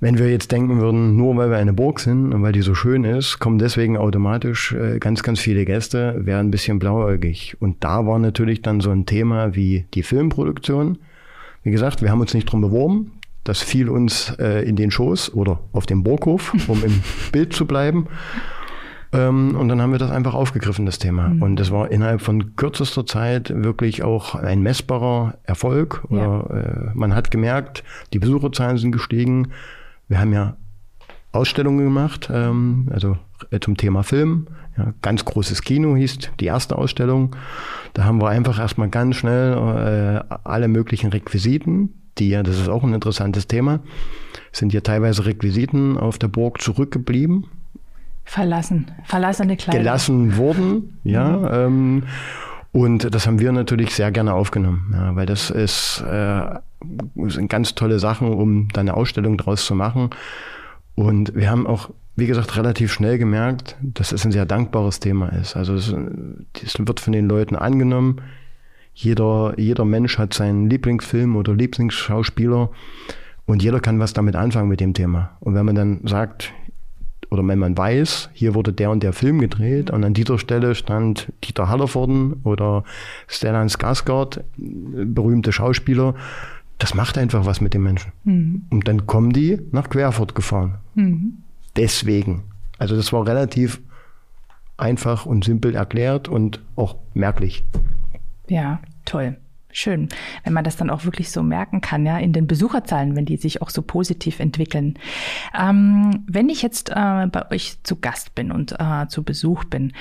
wenn 0.00 0.18
wir 0.18 0.30
jetzt 0.30 0.52
denken 0.52 0.80
würden, 0.80 1.16
nur 1.16 1.36
weil 1.36 1.50
wir 1.50 1.56
eine 1.56 1.72
Burg 1.72 1.98
sind 1.98 2.32
und 2.32 2.42
weil 2.42 2.52
die 2.52 2.62
so 2.62 2.74
schön 2.74 3.02
ist, 3.02 3.40
kommen 3.40 3.58
deswegen 3.58 3.96
automatisch 3.96 4.72
äh, 4.72 4.98
ganz, 5.00 5.24
ganz 5.24 5.40
viele 5.40 5.64
Gäste, 5.64 6.14
wären 6.24 6.48
ein 6.48 6.50
bisschen 6.52 6.78
blauäugig. 6.78 7.56
Und 7.58 7.82
da 7.82 8.06
war 8.06 8.18
natürlich 8.20 8.62
dann 8.62 8.80
so 8.80 8.90
ein 8.90 9.06
Thema 9.06 9.56
wie 9.56 9.86
die 9.94 10.04
Filmproduktion. 10.04 10.98
Wie 11.64 11.72
gesagt, 11.72 12.00
wir 12.00 12.10
haben 12.10 12.20
uns 12.20 12.34
nicht 12.34 12.44
drum 12.44 12.60
beworben. 12.60 13.17
Das 13.44 13.62
fiel 13.62 13.88
uns 13.88 14.34
äh, 14.38 14.68
in 14.68 14.76
den 14.76 14.90
Schoß 14.90 15.34
oder 15.34 15.60
auf 15.72 15.86
dem 15.86 16.02
Burghof, 16.02 16.54
um 16.68 16.84
im 16.84 17.02
Bild 17.32 17.52
zu 17.52 17.66
bleiben. 17.66 18.08
Ähm, 19.12 19.56
und 19.56 19.68
dann 19.68 19.80
haben 19.80 19.92
wir 19.92 19.98
das 19.98 20.10
einfach 20.10 20.34
aufgegriffen, 20.34 20.84
das 20.84 20.98
Thema. 20.98 21.28
Mhm. 21.28 21.42
Und 21.42 21.56
das 21.56 21.70
war 21.70 21.90
innerhalb 21.90 22.20
von 22.20 22.56
kürzester 22.56 23.06
Zeit 23.06 23.52
wirklich 23.54 24.02
auch 24.02 24.34
ein 24.34 24.60
messbarer 24.60 25.38
Erfolg. 25.44 26.06
Ja. 26.10 26.40
Äh, 26.42 26.90
man 26.94 27.14
hat 27.14 27.30
gemerkt, 27.30 27.84
die 28.12 28.18
Besucherzahlen 28.18 28.76
sind 28.76 28.92
gestiegen. 28.92 29.48
Wir 30.08 30.20
haben 30.20 30.32
ja 30.32 30.56
Ausstellungen 31.32 31.84
gemacht, 31.84 32.28
ähm, 32.32 32.88
also 32.90 33.16
äh, 33.50 33.60
zum 33.60 33.76
Thema 33.76 34.02
Film. 34.02 34.48
Ja, 34.76 34.92
ganz 35.02 35.24
großes 35.24 35.62
Kino 35.62 35.96
hieß 35.96 36.18
die 36.38 36.46
erste 36.46 36.76
Ausstellung. 36.76 37.34
Da 37.94 38.04
haben 38.04 38.20
wir 38.20 38.28
einfach 38.28 38.58
erstmal 38.58 38.88
ganz 38.88 39.16
schnell 39.16 39.54
äh, 39.54 40.34
alle 40.44 40.68
möglichen 40.68 41.10
Requisiten 41.10 41.97
die 42.18 42.28
ja, 42.28 42.42
das 42.42 42.58
ist 42.58 42.68
auch 42.68 42.82
ein 42.84 42.94
interessantes 42.94 43.46
Thema, 43.46 43.80
sind 44.52 44.72
ja 44.72 44.80
teilweise 44.80 45.26
Requisiten 45.26 45.96
auf 45.96 46.18
der 46.18 46.28
Burg 46.28 46.60
zurückgeblieben. 46.60 47.46
Verlassen, 48.24 48.90
verlassene 49.04 49.56
Kleider. 49.56 49.78
Gelassen 49.78 50.36
wurden, 50.36 50.98
ja. 51.04 51.28
Mhm. 51.28 51.48
Ähm, 51.52 52.02
und 52.72 53.14
das 53.14 53.26
haben 53.26 53.38
wir 53.38 53.50
natürlich 53.52 53.94
sehr 53.94 54.12
gerne 54.12 54.34
aufgenommen, 54.34 54.92
ja, 54.92 55.16
weil 55.16 55.26
das 55.26 55.50
ist, 55.50 56.02
äh, 56.02 56.58
sind 57.28 57.48
ganz 57.48 57.74
tolle 57.74 57.98
Sachen, 57.98 58.32
um 58.32 58.68
da 58.68 58.82
eine 58.82 58.94
Ausstellung 58.94 59.38
draus 59.38 59.64
zu 59.64 59.74
machen. 59.74 60.10
Und 60.94 61.34
wir 61.34 61.50
haben 61.50 61.66
auch, 61.66 61.90
wie 62.16 62.26
gesagt, 62.26 62.56
relativ 62.56 62.92
schnell 62.92 63.18
gemerkt, 63.18 63.76
dass 63.80 64.12
es 64.12 64.24
ein 64.24 64.32
sehr 64.32 64.44
dankbares 64.44 65.00
Thema 65.00 65.28
ist. 65.28 65.56
Also 65.56 65.74
es, 65.74 65.94
es 66.62 66.78
wird 66.78 67.00
von 67.00 67.12
den 67.12 67.28
Leuten 67.28 67.56
angenommen. 67.56 68.20
Jeder, 69.00 69.54
jeder 69.56 69.84
Mensch 69.84 70.18
hat 70.18 70.34
seinen 70.34 70.68
Lieblingsfilm 70.68 71.36
oder 71.36 71.54
Lieblingsschauspieler 71.54 72.70
und 73.46 73.62
jeder 73.62 73.78
kann 73.78 74.00
was 74.00 74.12
damit 74.12 74.34
anfangen 74.34 74.68
mit 74.68 74.80
dem 74.80 74.92
Thema. 74.92 75.36
Und 75.38 75.54
wenn 75.54 75.64
man 75.64 75.76
dann 75.76 76.00
sagt, 76.02 76.52
oder 77.30 77.46
wenn 77.46 77.60
man 77.60 77.78
weiß, 77.78 78.30
hier 78.32 78.56
wurde 78.56 78.72
der 78.72 78.90
und 78.90 79.04
der 79.04 79.12
Film 79.12 79.38
gedreht 79.38 79.92
und 79.92 80.02
an 80.02 80.14
dieser 80.14 80.36
Stelle 80.36 80.74
stand 80.74 81.32
Dieter 81.44 81.68
Hallervorden 81.68 82.40
oder 82.42 82.82
Stellan 83.28 83.68
Skarsgård, 83.68 84.40
berühmte 84.56 85.52
Schauspieler, 85.52 86.16
das 86.78 86.94
macht 86.94 87.18
einfach 87.18 87.46
was 87.46 87.60
mit 87.60 87.74
den 87.74 87.84
Menschen. 87.84 88.10
Mhm. 88.24 88.62
Und 88.70 88.88
dann 88.88 89.06
kommen 89.06 89.32
die 89.32 89.60
nach 89.70 89.90
Querfurt 89.90 90.34
gefahren. 90.34 90.78
Mhm. 90.96 91.44
Deswegen. 91.76 92.42
Also 92.78 92.96
das 92.96 93.12
war 93.12 93.28
relativ 93.28 93.80
einfach 94.76 95.24
und 95.24 95.44
simpel 95.44 95.76
erklärt 95.76 96.26
und 96.26 96.60
auch 96.74 96.96
merklich. 97.14 97.62
Ja, 98.48 98.80
toll. 99.08 99.36
Schön, 99.70 100.08
wenn 100.44 100.54
man 100.54 100.64
das 100.64 100.76
dann 100.76 100.88
auch 100.88 101.04
wirklich 101.04 101.30
so 101.30 101.42
merken 101.42 101.82
kann, 101.82 102.06
ja, 102.06 102.18
in 102.18 102.32
den 102.32 102.46
Besucherzahlen, 102.46 103.16
wenn 103.16 103.26
die 103.26 103.36
sich 103.36 103.60
auch 103.60 103.68
so 103.68 103.82
positiv 103.82 104.40
entwickeln. 104.40 104.98
Ähm, 105.58 106.24
wenn 106.26 106.48
ich 106.48 106.62
jetzt 106.62 106.88
äh, 106.88 107.26
bei 107.26 107.50
euch 107.50 107.76
zu 107.82 107.96
Gast 107.96 108.34
bin 108.34 108.50
und 108.50 108.74
äh, 108.78 109.06
zu 109.08 109.24
Besuch 109.24 109.64
bin, 109.64 109.92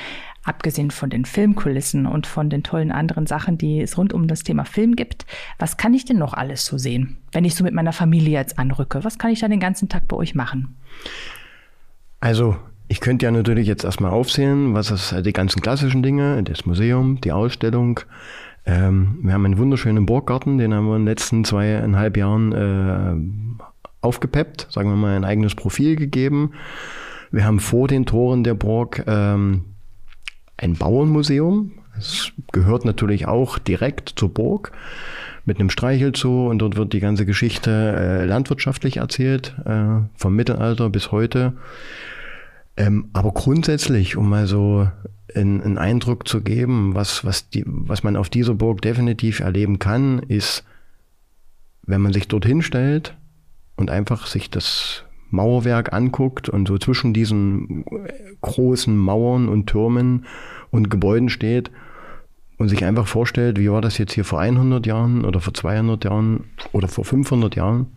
abgesehen 0.45 0.89
von 0.89 1.09
den 1.09 1.25
Filmkulissen 1.25 2.05
und 2.05 2.27
von 2.27 2.49
den 2.49 2.63
tollen 2.63 2.93
anderen 2.93 3.27
Sachen, 3.27 3.57
die 3.57 3.81
es 3.81 3.97
rund 3.97 4.13
um 4.13 4.27
das 4.27 4.43
Thema 4.43 4.63
Film 4.63 4.95
gibt, 4.95 5.25
was 5.59 5.75
kann 5.75 5.93
ich 5.93 6.05
denn 6.05 6.17
noch 6.17 6.33
alles 6.33 6.65
so 6.65 6.77
sehen, 6.77 7.17
wenn 7.33 7.43
ich 7.43 7.53
so 7.53 7.65
mit 7.65 7.73
meiner 7.73 7.93
Familie 7.93 8.39
jetzt 8.39 8.57
anrücke? 8.57 9.03
Was 9.03 9.17
kann 9.17 9.31
ich 9.31 9.41
da 9.41 9.49
den 9.49 9.59
ganzen 9.59 9.89
Tag 9.89 10.07
bei 10.07 10.15
euch 10.15 10.33
machen? 10.33 10.77
Also 12.21 12.55
ich 12.87 13.01
könnte 13.01 13.25
ja 13.25 13.31
natürlich 13.31 13.67
jetzt 13.67 13.83
erstmal 13.83 14.11
aufzählen, 14.11 14.73
was 14.73 14.91
ist 14.91 15.13
die 15.25 15.33
ganzen 15.33 15.61
klassischen 15.61 16.03
Dinge, 16.03 16.41
das 16.43 16.65
Museum, 16.65 17.19
die 17.19 17.33
Ausstellung. 17.33 17.99
Ähm, 18.67 19.19
wir 19.23 19.33
haben 19.33 19.45
einen 19.45 19.57
wunderschönen 19.57 20.05
Burggarten, 20.05 20.57
den 20.57 20.73
haben 20.73 20.87
wir 20.87 20.97
in 20.97 21.03
den 21.03 21.07
letzten 21.07 21.45
zweieinhalb 21.45 22.17
Jahren 22.17 22.51
äh, 22.51 23.63
aufgepeppt, 24.01 24.67
sagen 24.69 24.89
wir 24.89 24.97
mal 24.97 25.15
ein 25.15 25.23
eigenes 25.23 25.55
Profil 25.55 25.95
gegeben. 25.95 26.51
Wir 27.31 27.45
haben 27.45 27.61
vor 27.61 27.87
den 27.87 28.05
Toren 28.05 28.43
der 28.43 28.55
Burg 28.55 29.03
ähm, 29.07 29.63
ein 30.57 30.75
Bauernmuseum. 30.75 31.71
Es 31.97 32.33
gehört 32.51 32.83
natürlich 32.83 33.25
auch 33.25 33.57
direkt 33.57 34.13
zur 34.17 34.33
Burg. 34.33 34.73
mit 35.45 35.61
einem 35.61 35.69
Streichelzoo 35.69 36.49
und 36.49 36.59
dort 36.59 36.75
wird 36.75 36.91
die 36.91 36.99
ganze 36.99 37.25
Geschichte 37.25 37.71
äh, 37.71 38.25
landwirtschaftlich 38.25 38.97
erzählt, 38.97 39.55
äh, 39.65 40.01
vom 40.17 40.35
Mittelalter 40.35 40.89
bis 40.89 41.13
heute. 41.13 41.53
Ähm, 42.77 43.09
aber 43.13 43.31
grundsätzlich, 43.31 44.15
um 44.15 44.29
mal 44.29 44.45
so 44.47 44.87
einen, 45.35 45.61
einen 45.61 45.77
Eindruck 45.77 46.27
zu 46.27 46.41
geben, 46.41 46.93
was, 46.93 47.25
was, 47.25 47.49
die, 47.49 47.63
was 47.65 48.03
man 48.03 48.15
auf 48.15 48.29
dieser 48.29 48.53
Burg 48.53 48.81
definitiv 48.81 49.39
erleben 49.39 49.79
kann, 49.79 50.19
ist, 50.19 50.63
wenn 51.83 52.01
man 52.01 52.13
sich 52.13 52.27
dorthin 52.27 52.61
stellt 52.61 53.15
und 53.75 53.89
einfach 53.89 54.27
sich 54.27 54.49
das 54.49 55.03
Mauerwerk 55.29 55.91
anguckt 55.91 56.49
und 56.49 56.67
so 56.67 56.77
zwischen 56.77 57.13
diesen 57.13 57.83
großen 58.41 58.95
Mauern 58.95 59.49
und 59.49 59.67
Türmen 59.67 60.25
und 60.69 60.89
Gebäuden 60.89 61.29
steht 61.29 61.71
und 62.57 62.69
sich 62.69 62.85
einfach 62.85 63.07
vorstellt, 63.07 63.59
wie 63.59 63.71
war 63.71 63.81
das 63.81 63.97
jetzt 63.97 64.13
hier 64.13 64.25
vor 64.25 64.39
100 64.39 64.85
Jahren 64.85 65.25
oder 65.25 65.39
vor 65.39 65.53
200 65.53 66.05
Jahren 66.05 66.45
oder 66.71 66.87
vor 66.87 67.05
500 67.05 67.55
Jahren, 67.55 67.87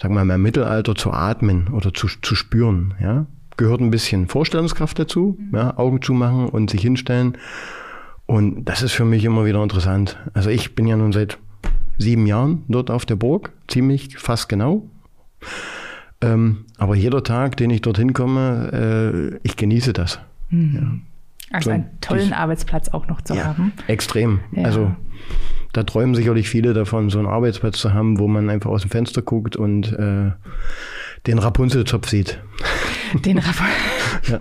sagen 0.00 0.14
wir 0.14 0.24
mal 0.24 0.34
im 0.36 0.42
Mittelalter 0.42 0.94
zu 0.94 1.12
atmen 1.12 1.68
oder 1.68 1.92
zu, 1.92 2.08
zu 2.22 2.34
spüren, 2.34 2.94
ja, 3.00 3.26
gehört 3.56 3.80
ein 3.80 3.90
bisschen 3.90 4.28
Vorstellungskraft 4.28 4.98
dazu, 4.98 5.36
mhm. 5.38 5.56
ja, 5.56 5.76
Augen 5.76 6.02
zumachen 6.02 6.48
und 6.48 6.70
sich 6.70 6.82
hinstellen. 6.82 7.38
Und 8.26 8.64
das 8.64 8.82
ist 8.82 8.92
für 8.92 9.04
mich 9.04 9.24
immer 9.24 9.44
wieder 9.44 9.62
interessant. 9.62 10.18
Also 10.32 10.50
ich 10.50 10.74
bin 10.74 10.86
ja 10.86 10.96
nun 10.96 11.12
seit 11.12 11.38
sieben 11.98 12.26
Jahren 12.26 12.64
dort 12.68 12.90
auf 12.90 13.04
der 13.04 13.16
Burg, 13.16 13.52
ziemlich 13.68 14.18
fast 14.18 14.48
genau. 14.48 14.88
Ähm, 16.20 16.64
aber 16.78 16.94
jeder 16.94 17.22
Tag, 17.22 17.56
den 17.56 17.70
ich 17.70 17.82
dorthin 17.82 18.12
komme, 18.12 19.32
äh, 19.34 19.38
ich 19.42 19.56
genieße 19.56 19.92
das. 19.92 20.20
Mhm. 20.50 20.74
Ja. 20.74 20.92
Also 21.50 21.70
so, 21.70 21.74
einen 21.74 22.00
tollen 22.00 22.28
ich, 22.28 22.34
Arbeitsplatz 22.34 22.88
auch 22.88 23.06
noch 23.06 23.20
zu 23.22 23.34
ja, 23.34 23.44
haben. 23.44 23.72
Extrem. 23.86 24.40
Ja. 24.52 24.64
Also 24.64 24.94
da 25.72 25.82
träumen 25.82 26.14
sicherlich 26.14 26.48
viele 26.48 26.72
davon, 26.72 27.10
so 27.10 27.18
einen 27.18 27.28
Arbeitsplatz 27.28 27.78
zu 27.78 27.92
haben, 27.92 28.18
wo 28.18 28.26
man 28.26 28.48
einfach 28.48 28.70
aus 28.70 28.82
dem 28.82 28.90
Fenster 28.90 29.22
guckt 29.22 29.56
und 29.56 29.92
äh, 29.92 30.32
den 31.26 31.38
Rapunzelzopf 31.38 32.08
sieht. 32.08 32.40
Den 33.24 33.36
ja. 34.28 34.40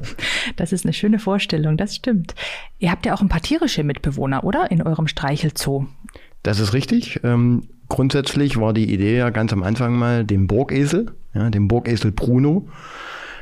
Das 0.56 0.72
ist 0.72 0.86
eine 0.86 0.94
schöne 0.94 1.20
Vorstellung, 1.20 1.78
das 1.78 1.96
stimmt. 1.96 2.36
Ihr 2.80 2.92
habt 2.92 3.06
ja 3.06 3.14
auch 3.14 3.22
ein 3.22 3.30
paar 3.30 3.42
tierische 3.42 3.84
Mitbewohner, 3.84 4.44
oder? 4.44 4.72
In 4.72 4.82
eurem 4.82 5.08
Streichelzoo. 5.08 5.88
Das 6.44 6.60
ist 6.60 6.74
richtig. 6.74 7.22
Ähm, 7.24 7.68
grundsätzlich 7.90 8.58
war 8.58 8.74
die 8.74 8.94
Idee 8.94 9.18
ja 9.18 9.30
ganz 9.30 9.54
am 9.54 9.64
Anfang 9.64 9.96
mal 9.98 10.26
den 10.26 10.48
Burgesel, 10.48 11.14
ja, 11.34 11.50
den 11.50 11.68
Burgesel 11.68 12.12
Bruno. 12.12 12.68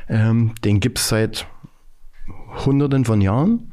Ähm, 0.08 0.52
den 0.64 0.80
gibt 0.80 0.98
es 0.98 1.08
seit 1.08 1.46
Hunderten 2.64 3.04
von 3.04 3.20
Jahren. 3.20 3.72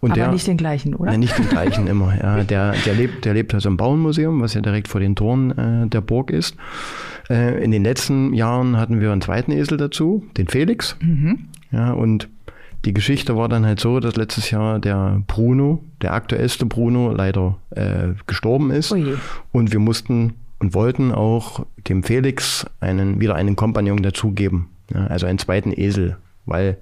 Und 0.00 0.10
Aber 0.10 0.20
der, 0.20 0.32
nicht 0.32 0.46
den 0.46 0.58
gleichen, 0.58 0.94
oder? 0.94 1.12
Ne, 1.12 1.18
nicht 1.18 1.38
den 1.38 1.48
gleichen 1.48 1.86
immer. 1.86 2.14
Ja, 2.14 2.44
der, 2.44 2.74
der, 2.84 2.94
lebt, 2.94 3.24
der 3.24 3.32
lebt 3.32 3.54
also 3.54 3.70
im 3.70 3.78
Bauernmuseum, 3.78 4.42
was 4.42 4.52
ja 4.52 4.60
direkt 4.60 4.88
vor 4.88 5.00
den 5.00 5.16
Toren 5.16 5.50
äh, 5.56 5.86
der 5.88 6.02
Burg 6.02 6.30
ist. 6.30 6.56
Äh, 7.28 7.62
in 7.62 7.70
den 7.70 7.84
letzten 7.84 8.34
Jahren 8.34 8.76
hatten 8.76 9.00
wir 9.00 9.12
einen 9.12 9.20
zweiten 9.20 9.52
Esel 9.52 9.78
dazu, 9.78 10.24
den 10.36 10.48
Felix. 10.48 10.96
Mhm. 11.00 11.48
Ja, 11.70 11.92
und 11.92 12.28
die 12.84 12.92
Geschichte 12.92 13.36
war 13.36 13.48
dann 13.48 13.64
halt 13.64 13.80
so, 13.80 13.98
dass 13.98 14.16
letztes 14.16 14.50
Jahr 14.50 14.78
der 14.78 15.22
Bruno, 15.26 15.82
der 16.02 16.12
aktuellste 16.12 16.66
Bruno, 16.66 17.12
leider 17.12 17.56
äh, 17.70 18.08
gestorben 18.26 18.70
ist. 18.70 18.92
Oje. 18.92 19.18
Und 19.52 19.72
wir 19.72 19.80
mussten 19.80 20.34
und 20.58 20.74
wollten 20.74 21.12
auch 21.12 21.66
dem 21.88 22.02
Felix 22.02 22.66
einen, 22.80 23.20
wieder 23.20 23.34
einen 23.34 23.56
Kompagnon 23.56 24.02
dazugeben. 24.02 24.68
Ja, 24.92 25.06
also 25.06 25.26
einen 25.26 25.38
zweiten 25.38 25.72
Esel, 25.72 26.16
weil 26.46 26.78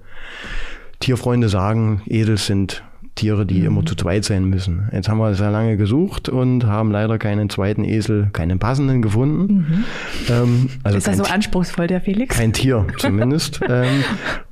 Tierfreunde 0.99 1.49
sagen, 1.49 2.01
Esel 2.05 2.37
sind 2.37 2.83
Tiere, 3.15 3.45
die 3.45 3.59
mhm. 3.61 3.67
immer 3.67 3.85
zu 3.85 3.95
zweit 3.95 4.25
sein 4.25 4.45
müssen. 4.45 4.89
Jetzt 4.91 5.07
haben 5.07 5.19
wir 5.19 5.33
sehr 5.35 5.51
lange 5.51 5.77
gesucht 5.77 6.29
und 6.29 6.65
haben 6.65 6.91
leider 6.91 7.19
keinen 7.19 7.49
zweiten 7.49 7.83
Esel, 7.83 8.29
keinen 8.33 8.59
passenden 8.59 9.01
gefunden. 9.01 9.53
Mhm. 9.53 9.83
Ähm, 10.29 10.69
also 10.83 10.97
ist 10.97 11.07
er 11.07 11.15
so 11.15 11.23
anspruchsvoll, 11.23 11.87
der 11.87 12.01
Felix? 12.01 12.35
Kein 12.37 12.53
Tier 12.53 12.87
zumindest. 12.97 13.61
ähm, 13.67 14.03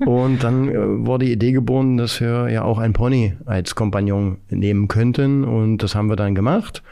und 0.06 0.44
dann 0.44 0.70
äh, 0.70 1.06
wurde 1.06 1.26
die 1.26 1.32
Idee 1.32 1.52
geboren, 1.52 1.98
dass 1.98 2.22
wir 2.22 2.50
ja 2.50 2.64
auch 2.64 2.78
ein 2.78 2.94
Pony 2.94 3.34
als 3.46 3.76
Kompagnon 3.76 4.38
nehmen 4.50 4.88
könnten. 4.88 5.44
Und 5.44 5.80
das 5.80 5.96
haben 5.96 6.10
wir 6.10 6.16
dann 6.16 6.36
gemacht. 6.36 6.84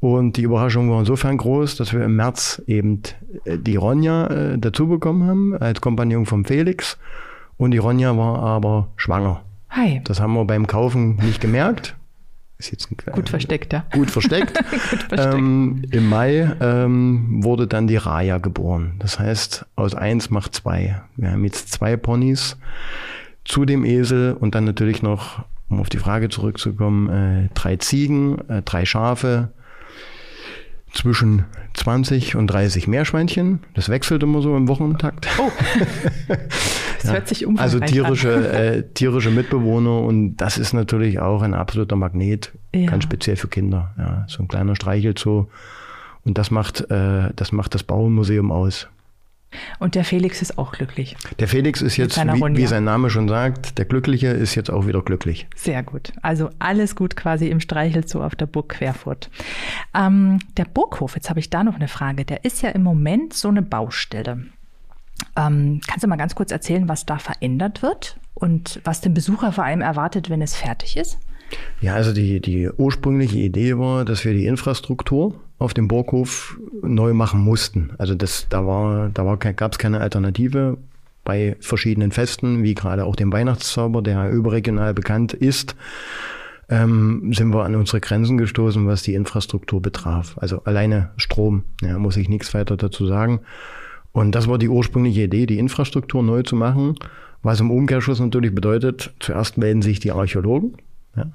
Und 0.00 0.38
die 0.38 0.42
Überraschung 0.42 0.90
war 0.90 1.00
insofern 1.00 1.36
groß, 1.36 1.76
dass 1.76 1.92
wir 1.92 2.04
im 2.04 2.16
März 2.16 2.62
eben 2.66 3.02
äh, 3.44 3.58
die 3.58 3.76
Ronja 3.76 4.26
äh, 4.26 4.58
dazu 4.58 4.88
bekommen 4.88 5.26
haben 5.26 5.56
als 5.56 5.80
Kompagnon 5.80 6.24
vom 6.24 6.44
Felix. 6.44 6.98
Und 7.56 7.72
die 7.72 7.78
Ronja 7.78 8.16
war 8.16 8.38
aber 8.38 8.88
schwanger. 8.96 9.42
Hi. 9.70 10.00
Das 10.04 10.20
haben 10.20 10.34
wir 10.34 10.44
beim 10.44 10.66
Kaufen 10.66 11.16
nicht 11.16 11.40
gemerkt. 11.40 11.96
Ist 12.58 12.72
jetzt 12.72 12.90
ein, 12.90 12.96
gut 13.12 13.30
versteckt, 13.30 13.72
ja. 13.72 13.86
Gut 13.92 14.10
versteckt. 14.10 14.52
gut 14.70 15.02
versteckt. 15.02 15.34
Ähm, 15.34 15.82
Im 15.90 16.08
Mai 16.08 16.54
ähm, 16.60 17.42
wurde 17.42 17.66
dann 17.66 17.86
die 17.86 17.96
Raya 17.96 18.36
geboren. 18.36 18.96
Das 18.98 19.18
heißt, 19.18 19.64
aus 19.76 19.94
eins 19.94 20.28
macht 20.28 20.54
zwei. 20.54 21.00
Wir 21.16 21.30
haben 21.30 21.44
jetzt 21.44 21.72
zwei 21.72 21.96
Ponys 21.96 22.58
zu 23.46 23.64
dem 23.64 23.84
Esel 23.86 24.34
und 24.34 24.54
dann 24.54 24.64
natürlich 24.64 25.02
noch, 25.02 25.44
um 25.70 25.80
auf 25.80 25.88
die 25.88 25.96
Frage 25.96 26.28
zurückzukommen, 26.28 27.08
äh, 27.08 27.48
drei 27.54 27.76
Ziegen, 27.76 28.46
äh, 28.48 28.60
drei 28.60 28.84
Schafe, 28.84 29.52
zwischen 30.92 31.44
20 31.74 32.36
und 32.36 32.48
30 32.48 32.88
Meerschweinchen. 32.88 33.60
Das 33.74 33.88
wechselt 33.88 34.22
immer 34.22 34.42
so 34.42 34.56
im 34.56 34.68
Wochentakt. 34.68 35.28
Oh. 35.38 35.50
Das 37.00 37.10
ja. 37.10 37.16
hört 37.16 37.28
sich 37.28 37.46
umfangreich 37.46 37.82
Also 37.82 37.92
tierische, 37.92 38.34
an. 38.34 38.44
äh, 38.44 38.82
tierische 38.92 39.30
Mitbewohner 39.30 40.02
und 40.02 40.36
das 40.36 40.58
ist 40.58 40.74
natürlich 40.74 41.18
auch 41.18 41.40
ein 41.42 41.54
absoluter 41.54 41.96
Magnet, 41.96 42.52
ja. 42.74 42.90
ganz 42.90 43.04
speziell 43.04 43.36
für 43.36 43.48
Kinder. 43.48 43.94
Ja, 43.96 44.24
so 44.28 44.42
ein 44.42 44.48
kleiner 44.48 44.76
Streichelzoo. 44.76 45.48
Und 46.24 46.36
das 46.36 46.50
macht, 46.50 46.90
äh, 46.90 47.30
das 47.34 47.52
macht 47.52 47.74
das 47.74 47.82
Bauernmuseum 47.82 48.52
aus. 48.52 48.88
Und 49.78 49.94
der 49.94 50.04
Felix 50.04 50.42
ist 50.42 50.58
auch 50.58 50.72
glücklich. 50.72 51.16
Der 51.38 51.48
Felix 51.48 51.82
ist 51.82 51.96
jetzt, 51.96 52.16
wie, 52.16 52.56
wie, 52.56 52.66
sein 52.66 52.84
Name 52.84 53.10
schon 53.10 53.28
sagt, 53.28 53.78
der 53.78 53.84
Glückliche 53.84 54.28
ist 54.28 54.54
jetzt 54.54 54.70
auch 54.70 54.86
wieder 54.86 55.02
glücklich. 55.02 55.48
Sehr 55.56 55.82
gut. 55.82 56.12
Also 56.22 56.50
alles 56.60 56.94
gut 56.94 57.16
quasi 57.16 57.48
im 57.48 57.58
Streichelzoo 57.58 58.22
auf 58.22 58.36
der 58.36 58.46
Burg 58.46 58.68
Querfurt. 58.68 59.30
Ähm, 59.92 60.38
der 60.56 60.66
Burghof, 60.66 61.16
jetzt 61.16 61.30
habe 61.30 61.40
ich 61.40 61.50
da 61.50 61.64
noch 61.64 61.74
eine 61.74 61.88
Frage. 61.88 62.24
Der 62.24 62.44
ist 62.44 62.62
ja 62.62 62.68
im 62.68 62.82
Moment 62.82 63.32
so 63.32 63.48
eine 63.48 63.62
Baustelle. 63.62 64.44
Ähm, 65.36 65.80
kannst 65.86 66.04
du 66.04 66.08
mal 66.08 66.16
ganz 66.16 66.34
kurz 66.34 66.50
erzählen, 66.50 66.88
was 66.88 67.06
da 67.06 67.18
verändert 67.18 67.82
wird 67.82 68.18
und 68.34 68.80
was 68.84 69.00
den 69.00 69.14
Besucher 69.14 69.52
vor 69.52 69.64
allem 69.64 69.80
erwartet, 69.80 70.30
wenn 70.30 70.42
es 70.42 70.54
fertig 70.54 70.96
ist? 70.96 71.18
Ja, 71.80 71.94
also 71.94 72.12
die, 72.12 72.40
die 72.40 72.70
ursprüngliche 72.70 73.38
Idee 73.38 73.78
war, 73.78 74.04
dass 74.04 74.24
wir 74.24 74.32
die 74.32 74.46
Infrastruktur 74.46 75.34
auf 75.58 75.74
dem 75.74 75.88
Burghof 75.88 76.58
neu 76.82 77.12
machen 77.12 77.40
mussten. 77.40 77.90
Also 77.98 78.14
das, 78.14 78.46
da 78.48 78.66
war, 78.66 79.10
da 79.10 79.26
war, 79.26 79.36
gab 79.36 79.72
es 79.72 79.78
keine 79.78 80.00
Alternative. 80.00 80.78
Bei 81.24 81.56
verschiedenen 81.60 82.12
Festen, 82.12 82.62
wie 82.62 82.74
gerade 82.74 83.04
auch 83.04 83.14
dem 83.14 83.32
Weihnachtszauber, 83.32 84.00
der 84.02 84.30
überregional 84.30 84.94
bekannt 84.94 85.34
ist, 85.34 85.76
ähm, 86.70 87.32
sind 87.34 87.52
wir 87.52 87.64
an 87.64 87.74
unsere 87.74 88.00
Grenzen 88.00 88.38
gestoßen, 88.38 88.86
was 88.86 89.02
die 89.02 89.14
Infrastruktur 89.14 89.82
betraf. 89.82 90.38
Also 90.38 90.62
alleine 90.64 91.10
Strom, 91.16 91.64
ja, 91.82 91.98
muss 91.98 92.16
ich 92.16 92.28
nichts 92.28 92.54
weiter 92.54 92.76
dazu 92.76 93.06
sagen. 93.06 93.40
Und 94.12 94.34
das 94.34 94.48
war 94.48 94.58
die 94.58 94.68
ursprüngliche 94.68 95.22
Idee, 95.22 95.46
die 95.46 95.58
Infrastruktur 95.58 96.22
neu 96.22 96.42
zu 96.42 96.56
machen, 96.56 96.94
was 97.42 97.60
im 97.60 97.70
Umkehrschluss 97.70 98.20
natürlich 98.20 98.54
bedeutet, 98.54 99.14
zuerst 99.20 99.56
melden 99.56 99.82
sich 99.82 100.00
die 100.00 100.12
Archäologen. 100.12 100.74
Ja. 101.16 101.26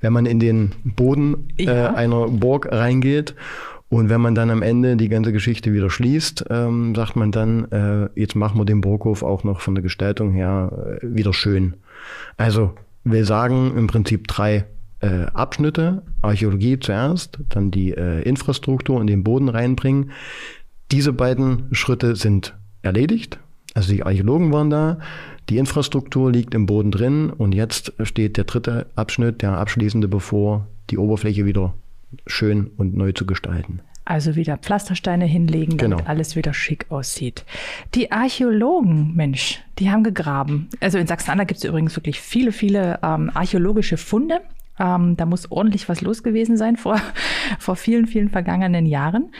Wenn 0.00 0.12
man 0.12 0.26
in 0.26 0.40
den 0.40 0.72
Boden 0.84 1.48
äh, 1.58 1.64
ja. 1.64 1.94
einer 1.94 2.28
Burg 2.28 2.70
reingeht 2.70 3.34
und 3.88 4.08
wenn 4.08 4.20
man 4.20 4.34
dann 4.34 4.50
am 4.50 4.62
Ende 4.62 4.96
die 4.96 5.08
ganze 5.08 5.32
Geschichte 5.32 5.72
wieder 5.72 5.90
schließt, 5.90 6.46
ähm, 6.50 6.94
sagt 6.94 7.14
man 7.14 7.30
dann, 7.30 7.70
äh, 7.70 8.08
jetzt 8.18 8.34
machen 8.34 8.58
wir 8.58 8.64
den 8.64 8.80
Burghof 8.80 9.22
auch 9.22 9.44
noch 9.44 9.60
von 9.60 9.74
der 9.74 9.82
Gestaltung 9.82 10.32
her 10.32 10.98
äh, 11.02 11.06
wieder 11.14 11.32
schön. 11.32 11.74
Also 12.36 12.72
wir 13.04 13.24
sagen 13.24 13.72
im 13.76 13.86
Prinzip 13.86 14.28
drei 14.28 14.64
äh, 15.00 15.26
Abschnitte. 15.34 16.02
Archäologie 16.22 16.78
zuerst, 16.78 17.38
dann 17.48 17.70
die 17.70 17.92
äh, 17.92 18.22
Infrastruktur 18.22 19.00
in 19.00 19.06
den 19.06 19.24
Boden 19.24 19.48
reinbringen, 19.48 20.12
diese 20.92 21.12
beiden 21.12 21.68
Schritte 21.72 22.16
sind 22.16 22.54
erledigt. 22.82 23.38
Also 23.74 23.92
die 23.92 24.02
Archäologen 24.02 24.52
waren 24.52 24.70
da, 24.70 24.98
die 25.48 25.56
Infrastruktur 25.56 26.30
liegt 26.30 26.54
im 26.54 26.66
Boden 26.66 26.90
drin 26.90 27.30
und 27.30 27.52
jetzt 27.52 27.94
steht 28.02 28.36
der 28.36 28.44
dritte 28.44 28.86
Abschnitt, 28.94 29.42
der 29.42 29.52
abschließende, 29.52 30.06
bevor, 30.06 30.66
die 30.90 30.98
Oberfläche 30.98 31.46
wieder 31.46 31.72
schön 32.26 32.70
und 32.76 32.94
neu 32.94 33.12
zu 33.12 33.24
gestalten. 33.24 33.80
Also 34.04 34.36
wieder 34.36 34.58
Pflastersteine 34.58 35.24
hinlegen, 35.24 35.78
damit 35.78 35.98
genau. 35.98 36.10
alles 36.10 36.36
wieder 36.36 36.52
schick 36.52 36.86
aussieht. 36.90 37.44
Die 37.94 38.10
Archäologen, 38.10 39.14
Mensch, 39.14 39.60
die 39.78 39.90
haben 39.90 40.02
gegraben. 40.02 40.68
Also 40.80 40.98
in 40.98 41.06
Sachsen-Anhalt 41.06 41.48
gibt 41.48 41.58
es 41.58 41.64
übrigens 41.64 41.96
wirklich 41.96 42.20
viele, 42.20 42.52
viele 42.52 42.98
ähm, 43.02 43.30
archäologische 43.32 43.96
Funde. 43.96 44.40
Ähm, 44.78 45.16
da 45.16 45.26
muss 45.26 45.50
ordentlich 45.50 45.88
was 45.88 46.00
los 46.00 46.22
gewesen 46.22 46.56
sein 46.56 46.76
vor, 46.76 47.00
vor 47.58 47.76
vielen, 47.76 48.06
vielen 48.06 48.28
vergangenen 48.28 48.86
Jahren. 48.86 49.32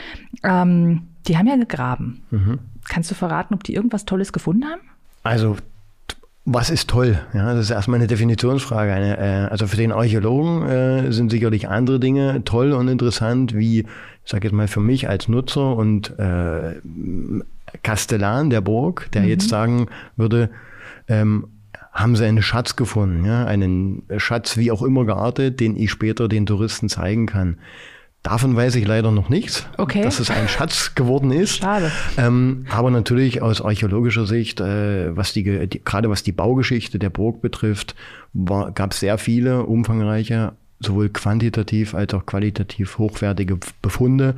Ähm, 0.43 1.07
die 1.27 1.37
haben 1.37 1.47
ja 1.47 1.55
gegraben. 1.55 2.21
Mhm. 2.31 2.59
Kannst 2.87 3.09
du 3.11 3.15
verraten, 3.15 3.53
ob 3.53 3.63
die 3.63 3.73
irgendwas 3.73 4.05
Tolles 4.05 4.33
gefunden 4.33 4.65
haben? 4.65 4.81
Also 5.23 5.57
Was 6.45 6.69
ist 6.69 6.89
toll? 6.89 7.17
Ja, 7.33 7.53
das 7.53 7.65
ist 7.65 7.71
erstmal 7.71 7.99
eine 7.99 8.07
Definitionsfrage. 8.07 8.91
Eine, 8.91 9.17
äh, 9.17 9.47
also 9.49 9.65
für 9.65 9.77
den 9.77 9.93
Archäologen 9.93 10.67
äh, 10.67 11.11
sind 11.13 11.31
sicherlich 11.31 11.69
andere 11.69 12.01
Dinge 12.01 12.43
toll 12.43 12.73
und 12.73 12.89
interessant, 12.89 13.55
wie, 13.55 13.79
ich 13.79 14.31
sage 14.31 14.47
jetzt 14.47 14.53
mal 14.53 14.67
für 14.67 14.81
mich 14.81 15.07
als 15.07 15.29
Nutzer 15.29 15.75
und 15.77 16.19
äh, 16.19 16.81
Kastellan 17.81 18.49
der 18.49 18.59
Burg, 18.59 19.09
der 19.13 19.21
mhm. 19.21 19.27
jetzt 19.29 19.47
sagen 19.47 19.87
würde, 20.17 20.49
ähm, 21.07 21.47
haben 21.93 22.15
sie 22.15 22.25
einen 22.25 22.41
Schatz 22.41 22.75
gefunden, 22.75 23.23
ja, 23.23 23.45
einen 23.45 24.03
Schatz 24.17 24.57
wie 24.57 24.71
auch 24.71 24.81
immer 24.81 25.05
geartet, 25.05 25.59
den 25.59 25.75
ich 25.75 25.91
später 25.91 26.27
den 26.27 26.45
Touristen 26.45 26.89
zeigen 26.89 27.27
kann. 27.27 27.57
Davon 28.23 28.55
weiß 28.55 28.75
ich 28.75 28.87
leider 28.87 29.11
noch 29.11 29.27
nichts, 29.27 29.67
okay. 29.77 30.01
dass 30.01 30.21
es 30.21 30.31
ein 30.31 30.47
Schatz 30.47 30.95
geworden 30.95 31.29
ist. 31.29 31.57
Schade. 31.57 31.91
Ähm, 32.17 32.65
aber 32.69 32.89
natürlich 32.89 33.41
aus 33.41 33.61
archäologischer 33.61 34.25
Sicht, 34.25 34.61
äh, 34.61 35.15
was 35.15 35.33
die, 35.33 35.67
die, 35.67 35.83
gerade 35.83 36.09
was 36.09 36.23
die 36.23 36.31
Baugeschichte 36.31 36.99
der 36.99 37.09
Burg 37.09 37.41
betrifft, 37.41 37.95
gab 38.33 38.93
es 38.93 39.01
sehr 39.01 39.17
viele 39.17 39.63
umfangreiche, 39.63 40.53
sowohl 40.79 41.09
quantitativ 41.09 41.93
als 41.93 42.13
auch 42.13 42.25
qualitativ 42.25 42.97
hochwertige 42.97 43.59
Befunde. 43.81 44.35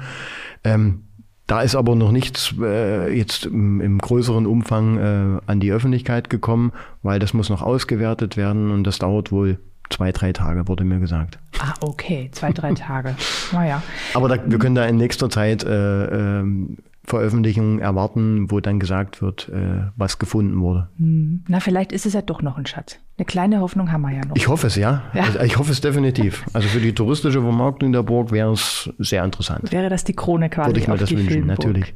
Ähm, 0.63 1.04
da 1.47 1.61
ist 1.61 1.75
aber 1.75 1.95
noch 1.95 2.11
nichts 2.11 2.53
äh, 2.59 3.15
jetzt 3.15 3.45
im, 3.45 3.79
im, 3.81 3.99
größeren 3.99 4.45
Umfang 4.45 4.97
äh, 4.97 5.41
an 5.45 5.59
die 5.59 5.71
Öffentlichkeit 5.71 6.29
gekommen, 6.29 6.71
weil 7.03 7.19
das 7.19 7.33
muss 7.33 7.49
noch 7.49 7.61
ausgewertet 7.61 8.35
werden 8.35 8.71
und 8.71 8.83
das 8.83 8.99
dauert 8.99 9.31
wohl 9.31 9.59
zwei, 9.89 10.11
drei 10.11 10.33
Tage, 10.33 10.67
wurde 10.67 10.83
mir 10.83 10.99
gesagt. 10.99 11.37
Ah, 11.59 11.73
okay, 11.81 12.29
zwei, 12.31 12.51
drei 12.51 12.73
Tage. 12.75 13.15
naja. 13.51 13.83
Aber 14.13 14.27
da, 14.27 14.37
wir 14.45 14.57
können 14.57 14.75
da 14.75 14.85
in 14.85 14.97
nächster 14.97 15.29
Zeit 15.29 15.63
äh, 15.63 16.39
ähm, 16.39 16.77
Veröffentlichungen 17.03 17.79
erwarten, 17.79 18.49
wo 18.49 18.59
dann 18.59 18.79
gesagt 18.79 19.21
wird, 19.21 19.49
äh, 19.49 19.83
was 19.95 20.17
gefunden 20.17 20.59
wurde. 20.59 20.89
Hm. 20.97 21.43
Na, 21.47 21.59
vielleicht 21.59 21.91
ist 21.91 22.07
es 22.07 22.13
ja 22.13 22.21
doch 22.21 22.41
noch 22.41 22.57
ein 22.57 22.65
Schatz. 22.65 22.97
Eine 23.17 23.25
kleine 23.25 23.61
Hoffnung 23.61 23.93
haben 23.93 24.01
wir 24.01 24.11
ja 24.11 24.25
noch. 24.25 24.35
Ich 24.35 24.49
hoffe 24.49 24.67
es, 24.67 24.75
ja. 24.75 25.03
ja. 25.13 25.23
Also, 25.23 25.39
ich 25.39 25.57
hoffe 25.57 25.71
es 25.71 25.79
definitiv. 25.79 26.43
Also 26.51 26.67
für 26.67 26.81
die 26.81 26.93
touristische 26.93 27.41
Vermarktung 27.41 27.93
der 27.93 28.03
Burg 28.03 28.31
wäre 28.31 28.51
es 28.51 28.89
sehr 28.97 29.23
interessant. 29.23 29.71
Wäre 29.71 29.87
das 29.87 30.03
die 30.03 30.13
Krone 30.13 30.49
quasi? 30.49 30.71
Würde 30.71 30.79
ich 30.81 30.87
mir 30.89 30.97
das 30.97 31.11
wünschen, 31.11 31.27
Filmburg. 31.27 31.57
natürlich. 31.59 31.93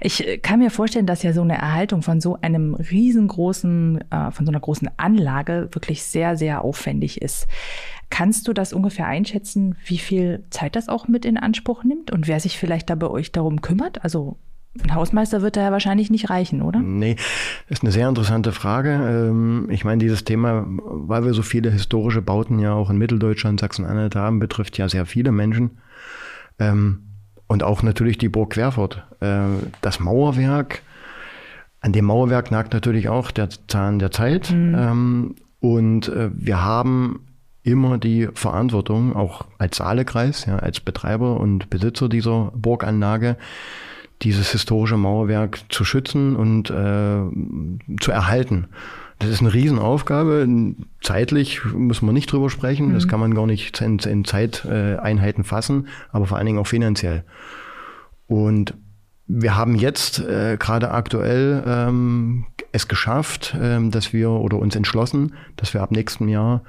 Ich 0.00 0.26
äh, 0.26 0.38
kann 0.38 0.60
mir 0.60 0.70
vorstellen, 0.70 1.04
dass 1.04 1.22
ja 1.22 1.34
so 1.34 1.42
eine 1.42 1.58
Erhaltung 1.58 2.00
von 2.00 2.22
so 2.22 2.38
einem 2.40 2.74
riesengroßen, 2.74 4.10
äh, 4.10 4.30
von 4.30 4.46
so 4.46 4.50
einer 4.50 4.60
großen 4.60 4.88
Anlage 4.96 5.68
wirklich 5.72 6.04
sehr, 6.04 6.38
sehr 6.38 6.64
aufwendig 6.64 7.20
ist. 7.20 7.46
Kannst 8.08 8.48
du 8.48 8.54
das 8.54 8.72
ungefähr 8.72 9.06
einschätzen, 9.06 9.76
wie 9.84 9.98
viel 9.98 10.44
Zeit 10.48 10.74
das 10.74 10.88
auch 10.88 11.06
mit 11.06 11.26
in 11.26 11.36
Anspruch 11.36 11.84
nimmt 11.84 12.10
und 12.12 12.28
wer 12.28 12.40
sich 12.40 12.56
vielleicht 12.56 12.88
da 12.88 12.94
bei 12.94 13.08
euch 13.08 13.30
darum 13.30 13.60
kümmert? 13.60 14.04
Also 14.04 14.38
ein 14.82 14.94
Hausmeister 14.94 15.42
wird 15.42 15.56
da 15.56 15.62
ja 15.62 15.72
wahrscheinlich 15.72 16.10
nicht 16.10 16.30
reichen, 16.30 16.62
oder? 16.62 16.80
Nee, 16.80 17.16
das 17.68 17.78
ist 17.78 17.82
eine 17.82 17.92
sehr 17.92 18.08
interessante 18.08 18.52
Frage. 18.52 18.90
Ähm, 18.90 19.68
ich 19.70 19.84
meine, 19.84 19.98
dieses 19.98 20.24
Thema, 20.24 20.64
weil 20.66 21.24
wir 21.24 21.34
so 21.34 21.42
viele 21.42 21.70
historische 21.70 22.22
Bauten 22.22 22.58
ja 22.58 22.72
auch 22.72 22.90
in 22.90 22.98
Mitteldeutschland, 22.98 23.60
Sachsen-Anhalt 23.60 24.16
haben, 24.16 24.38
betrifft 24.38 24.78
ja 24.78 24.88
sehr 24.88 25.06
viele 25.06 25.32
Menschen. 25.32 25.78
Ähm, 26.58 27.02
und 27.46 27.62
auch 27.62 27.82
natürlich 27.82 28.18
die 28.18 28.28
Burg 28.28 28.50
Querfurt. 28.50 29.04
Äh, 29.20 29.38
das 29.80 30.00
Mauerwerk, 30.00 30.82
an 31.80 31.92
dem 31.92 32.06
Mauerwerk 32.06 32.50
nagt 32.50 32.72
natürlich 32.72 33.08
auch 33.08 33.30
der 33.30 33.48
Zahn 33.68 33.98
der 33.98 34.10
Zeit. 34.10 34.50
Mhm. 34.50 34.74
Ähm, 34.76 35.34
und 35.60 36.08
äh, 36.08 36.30
wir 36.32 36.64
haben 36.64 37.20
immer 37.62 37.98
die 37.98 38.28
Verantwortung, 38.34 39.16
auch 39.16 39.44
als 39.58 39.78
Saalekreis, 39.78 40.46
ja, 40.46 40.56
als 40.58 40.80
Betreiber 40.80 41.40
und 41.40 41.68
Besitzer 41.68 42.08
dieser 42.08 42.52
Burganlage, 42.54 43.36
dieses 44.22 44.50
historische 44.52 44.96
Mauerwerk 44.96 45.60
zu 45.68 45.84
schützen 45.84 46.36
und 46.36 46.70
äh, 46.70 48.00
zu 48.00 48.10
erhalten. 48.10 48.68
Das 49.18 49.30
ist 49.30 49.40
eine 49.40 49.54
Riesenaufgabe. 49.54 50.46
Zeitlich 51.02 51.64
muss 51.64 52.02
man 52.02 52.14
nicht 52.14 52.30
drüber 52.30 52.50
sprechen. 52.50 52.88
Mhm. 52.88 52.94
Das 52.94 53.08
kann 53.08 53.20
man 53.20 53.34
gar 53.34 53.46
nicht 53.46 53.80
in, 53.80 53.98
in 53.98 54.24
Zeiteinheiten 54.24 55.44
fassen, 55.44 55.88
aber 56.12 56.26
vor 56.26 56.36
allen 56.36 56.46
Dingen 56.46 56.58
auch 56.58 56.66
finanziell. 56.66 57.24
Und 58.26 58.74
wir 59.26 59.56
haben 59.56 59.74
jetzt 59.74 60.20
äh, 60.20 60.56
gerade 60.58 60.90
aktuell 60.90 61.62
ähm, 61.66 62.46
es 62.72 62.88
geschafft, 62.88 63.56
ähm, 63.60 63.90
dass 63.90 64.12
wir 64.12 64.30
oder 64.30 64.58
uns 64.58 64.76
entschlossen, 64.76 65.34
dass 65.56 65.74
wir 65.74 65.82
ab 65.82 65.90
nächstem 65.90 66.28
Jahr 66.28 66.62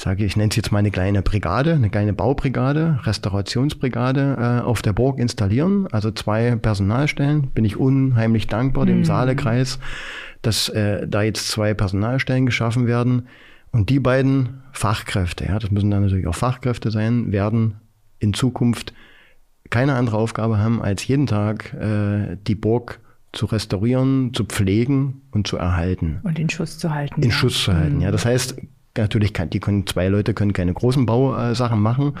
sage, 0.00 0.24
ich 0.24 0.36
nenne 0.36 0.50
es 0.50 0.56
jetzt 0.56 0.72
mal 0.72 0.78
eine 0.78 0.90
kleine 0.90 1.22
Brigade, 1.22 1.74
eine 1.74 1.90
kleine 1.90 2.12
Baubrigade, 2.12 3.00
Restaurationsbrigade 3.02 4.36
äh, 4.38 4.64
auf 4.64 4.82
der 4.82 4.92
Burg 4.92 5.18
installieren. 5.18 5.86
Also 5.92 6.10
zwei 6.10 6.56
Personalstellen. 6.56 7.48
Bin 7.48 7.64
ich 7.64 7.76
unheimlich 7.76 8.46
dankbar 8.46 8.86
dem 8.86 8.98
mhm. 8.98 9.04
Saalekreis, 9.04 9.78
dass 10.42 10.68
äh, 10.70 11.06
da 11.06 11.22
jetzt 11.22 11.48
zwei 11.48 11.74
Personalstellen 11.74 12.46
geschaffen 12.46 12.86
werden. 12.86 13.28
Und 13.72 13.90
die 13.90 14.00
beiden 14.00 14.62
Fachkräfte, 14.72 15.44
ja, 15.44 15.58
das 15.58 15.70
müssen 15.70 15.90
dann 15.90 16.02
natürlich 16.02 16.26
auch 16.26 16.34
Fachkräfte 16.34 16.90
sein, 16.90 17.30
werden 17.30 17.76
in 18.18 18.34
Zukunft 18.34 18.92
keine 19.68 19.94
andere 19.94 20.16
Aufgabe 20.16 20.58
haben, 20.58 20.82
als 20.82 21.06
jeden 21.06 21.26
Tag 21.26 21.72
äh, 21.74 22.36
die 22.46 22.54
Burg 22.54 23.00
zu 23.32 23.46
restaurieren, 23.46 24.32
zu 24.34 24.44
pflegen 24.44 25.22
und 25.30 25.46
zu 25.46 25.56
erhalten. 25.56 26.20
Und 26.24 26.38
in 26.38 26.48
Schuss 26.50 26.78
zu 26.78 26.92
halten. 26.92 27.22
In 27.22 27.30
ja. 27.30 27.34
Schuss 27.34 27.62
zu 27.62 27.72
halten, 27.72 27.96
mhm. 27.96 28.02
ja. 28.02 28.10
Das 28.10 28.24
heißt, 28.24 28.56
Natürlich 29.00 29.32
kann, 29.32 29.50
die 29.50 29.60
können, 29.60 29.86
zwei 29.86 30.08
Leute 30.08 30.34
können 30.34 30.52
keine 30.52 30.72
großen 30.74 31.06
Bausachen 31.06 31.80
machen, 31.80 32.14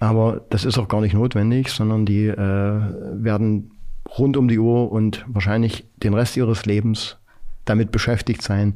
aber 0.00 0.42
das 0.50 0.64
ist 0.64 0.78
auch 0.78 0.88
gar 0.88 1.00
nicht 1.00 1.14
notwendig, 1.14 1.70
sondern 1.70 2.06
die 2.06 2.26
äh, 2.26 2.36
werden 2.36 3.72
rund 4.18 4.36
um 4.36 4.48
die 4.48 4.58
Uhr 4.58 4.90
und 4.92 5.24
wahrscheinlich 5.28 5.86
den 5.96 6.14
Rest 6.14 6.36
ihres 6.36 6.66
Lebens 6.66 7.16
damit 7.64 7.90
beschäftigt 7.92 8.42
sein, 8.42 8.74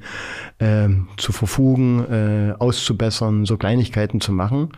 äh, 0.59 0.89
zu 1.17 1.33
verfugen, 1.33 2.05
äh, 2.11 2.55
auszubessern, 2.59 3.47
so 3.47 3.57
Kleinigkeiten 3.57 4.21
zu 4.21 4.33
machen. 4.33 4.71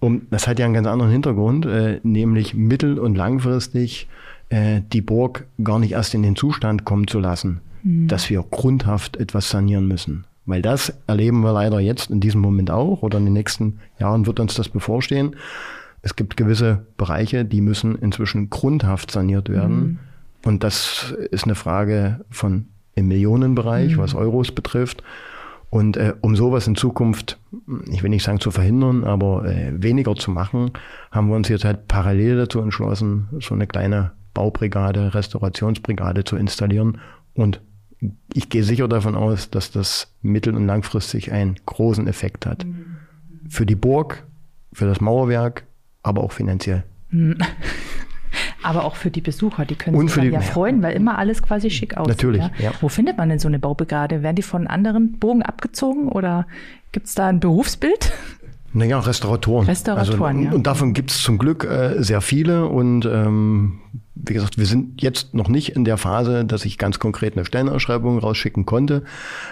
Und 0.00 0.32
das 0.32 0.48
hat 0.48 0.58
ja 0.58 0.64
einen 0.64 0.74
ganz 0.74 0.88
anderen 0.88 1.12
Hintergrund, 1.12 1.64
äh, 1.66 2.00
nämlich 2.02 2.54
mittel- 2.54 2.98
und 2.98 3.14
langfristig 3.14 4.08
äh, 4.48 4.80
die 4.92 5.00
Burg 5.00 5.46
gar 5.62 5.78
nicht 5.78 5.92
erst 5.92 6.14
in 6.14 6.22
den 6.22 6.34
Zustand 6.34 6.84
kommen 6.84 7.06
zu 7.06 7.20
lassen, 7.20 7.60
mhm. 7.84 8.08
dass 8.08 8.28
wir 8.28 8.44
grundhaft 8.50 9.16
etwas 9.16 9.48
sanieren 9.48 9.86
müssen. 9.86 10.24
Weil 10.44 10.62
das 10.62 10.92
erleben 11.06 11.42
wir 11.42 11.52
leider 11.52 11.78
jetzt 11.80 12.10
in 12.10 12.20
diesem 12.20 12.40
Moment 12.40 12.70
auch 12.70 13.02
oder 13.02 13.18
in 13.18 13.24
den 13.24 13.34
nächsten 13.34 13.78
Jahren 13.98 14.26
wird 14.26 14.40
uns 14.40 14.54
das 14.54 14.68
bevorstehen. 14.68 15.36
Es 16.02 16.16
gibt 16.16 16.36
gewisse 16.36 16.84
Bereiche, 16.96 17.44
die 17.44 17.60
müssen 17.60 17.94
inzwischen 17.94 18.50
grundhaft 18.50 19.10
saniert 19.12 19.48
werden. 19.48 19.76
Mhm. 19.76 19.98
Und 20.44 20.64
das 20.64 21.14
ist 21.30 21.44
eine 21.44 21.54
Frage 21.54 22.24
von 22.30 22.66
im 22.94 23.08
Millionenbereich, 23.08 23.96
mhm. 23.96 24.00
was 24.00 24.14
Euros 24.14 24.50
betrifft. 24.50 25.02
Und 25.70 25.96
äh, 25.96 26.12
um 26.20 26.36
sowas 26.36 26.66
in 26.66 26.74
Zukunft, 26.74 27.38
ich 27.90 28.02
will 28.02 28.10
nicht 28.10 28.24
sagen 28.24 28.40
zu 28.40 28.50
verhindern, 28.50 29.04
aber 29.04 29.46
äh, 29.46 29.72
weniger 29.82 30.14
zu 30.16 30.30
machen, 30.30 30.72
haben 31.10 31.28
wir 31.28 31.36
uns 31.36 31.48
jetzt 31.48 31.64
halt 31.64 31.88
parallel 31.88 32.36
dazu 32.36 32.60
entschlossen, 32.60 33.28
so 33.40 33.54
eine 33.54 33.66
kleine 33.66 34.12
Baubrigade, 34.34 35.14
Restaurationsbrigade 35.14 36.24
zu 36.24 36.36
installieren 36.36 36.98
und 37.32 37.62
ich 38.34 38.48
gehe 38.48 38.64
sicher 38.64 38.88
davon 38.88 39.14
aus, 39.14 39.50
dass 39.50 39.70
das 39.70 40.12
mittel- 40.22 40.56
und 40.56 40.66
langfristig 40.66 41.32
einen 41.32 41.56
großen 41.66 42.06
Effekt 42.06 42.46
hat. 42.46 42.66
Für 43.48 43.66
die 43.66 43.74
Burg, 43.74 44.24
für 44.72 44.86
das 44.86 45.00
Mauerwerk, 45.00 45.64
aber 46.02 46.22
auch 46.24 46.32
finanziell. 46.32 46.84
Aber 48.62 48.84
auch 48.84 48.96
für 48.96 49.10
die 49.10 49.20
Besucher, 49.20 49.64
die 49.64 49.74
können 49.74 50.08
sich 50.08 50.24
ja 50.24 50.40
freuen, 50.40 50.82
weil 50.82 50.94
immer 50.94 51.18
alles 51.18 51.42
quasi 51.42 51.68
schick 51.68 51.96
aussieht. 51.96 52.16
Natürlich. 52.16 52.42
Ja? 52.42 52.50
Ja. 52.58 52.72
Wo 52.80 52.88
findet 52.88 53.18
man 53.18 53.28
denn 53.28 53.38
so 53.38 53.48
eine 53.48 53.58
Baubrigade? 53.58 54.22
Werden 54.22 54.36
die 54.36 54.42
von 54.42 54.66
anderen 54.66 55.18
Burgen 55.18 55.42
abgezogen 55.42 56.08
oder 56.08 56.46
gibt 56.92 57.08
es 57.08 57.14
da 57.14 57.26
ein 57.26 57.40
Berufsbild? 57.40 58.12
Naja, 58.72 58.98
Restauratoren. 58.98 59.66
Restauratoren, 59.66 60.36
also, 60.36 60.48
ja. 60.48 60.52
Und 60.52 60.66
davon 60.66 60.92
gibt 60.92 61.10
es 61.10 61.22
zum 61.22 61.38
Glück 61.38 61.64
äh, 61.64 62.02
sehr 62.02 62.20
viele. 62.20 62.66
Und 62.66 63.04
ähm, 63.04 63.80
wie 64.14 64.34
gesagt, 64.34 64.58
wir 64.58 64.66
sind 64.66 65.02
jetzt 65.02 65.34
noch 65.34 65.48
nicht 65.48 65.70
in 65.70 65.84
der 65.84 65.96
Phase, 65.96 66.44
dass 66.44 66.64
ich 66.64 66.78
ganz 66.78 66.98
konkret 66.98 67.36
eine 67.36 67.44
Stellenausschreibung 67.44 68.18
rausschicken 68.18 68.66
konnte. 68.66 69.02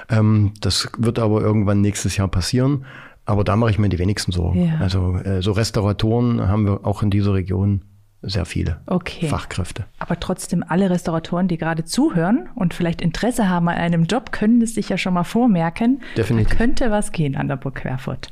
Ähm, 0.09 0.53
das 0.61 0.89
wird 0.99 1.19
aber 1.19 1.41
irgendwann 1.41 1.81
nächstes 1.81 2.17
Jahr 2.17 2.29
passieren. 2.29 2.85
Aber 3.27 3.45
da 3.45 3.57
mache 3.57 3.71
ich 3.71 3.79
mir 3.79 3.89
die 3.89 3.99
wenigsten 3.99 4.33
Sorgen. 4.33 4.67
Ja. 4.67 4.79
Also 4.81 5.17
äh, 5.17 5.43
so 5.43 5.53
Restauratoren 5.53 6.49
haben 6.49 6.65
wir 6.67 6.87
auch 6.87 7.03
in 7.03 7.11
dieser 7.11 7.35
Region 7.35 7.83
sehr 8.23 8.45
viele 8.45 8.81
okay. 8.87 9.29
Fachkräfte. 9.29 9.85
Aber 9.99 10.21
trotzdem, 10.21 10.63
alle 10.67 10.91
Restauratoren, 10.91 11.49
die 11.49 11.57
gerade 11.57 11.85
zuhören 11.85 12.49
und 12.55 12.75
vielleicht 12.75 13.01
Interesse 13.01 13.49
haben 13.49 13.69
an 13.69 13.77
einem 13.77 14.05
Job, 14.05 14.33
können 14.33 14.61
es 14.61 14.75
sich 14.75 14.89
ja 14.89 14.99
schon 14.99 15.15
mal 15.15 15.25
vormerken. 15.25 16.03
Definitiv. 16.17 16.51
Da 16.51 16.57
könnte 16.57 16.91
was 16.91 17.13
gehen 17.13 17.37
an 17.37 17.49
der 17.49 17.57
Burg 17.57 17.77
Querfurt. 17.77 18.31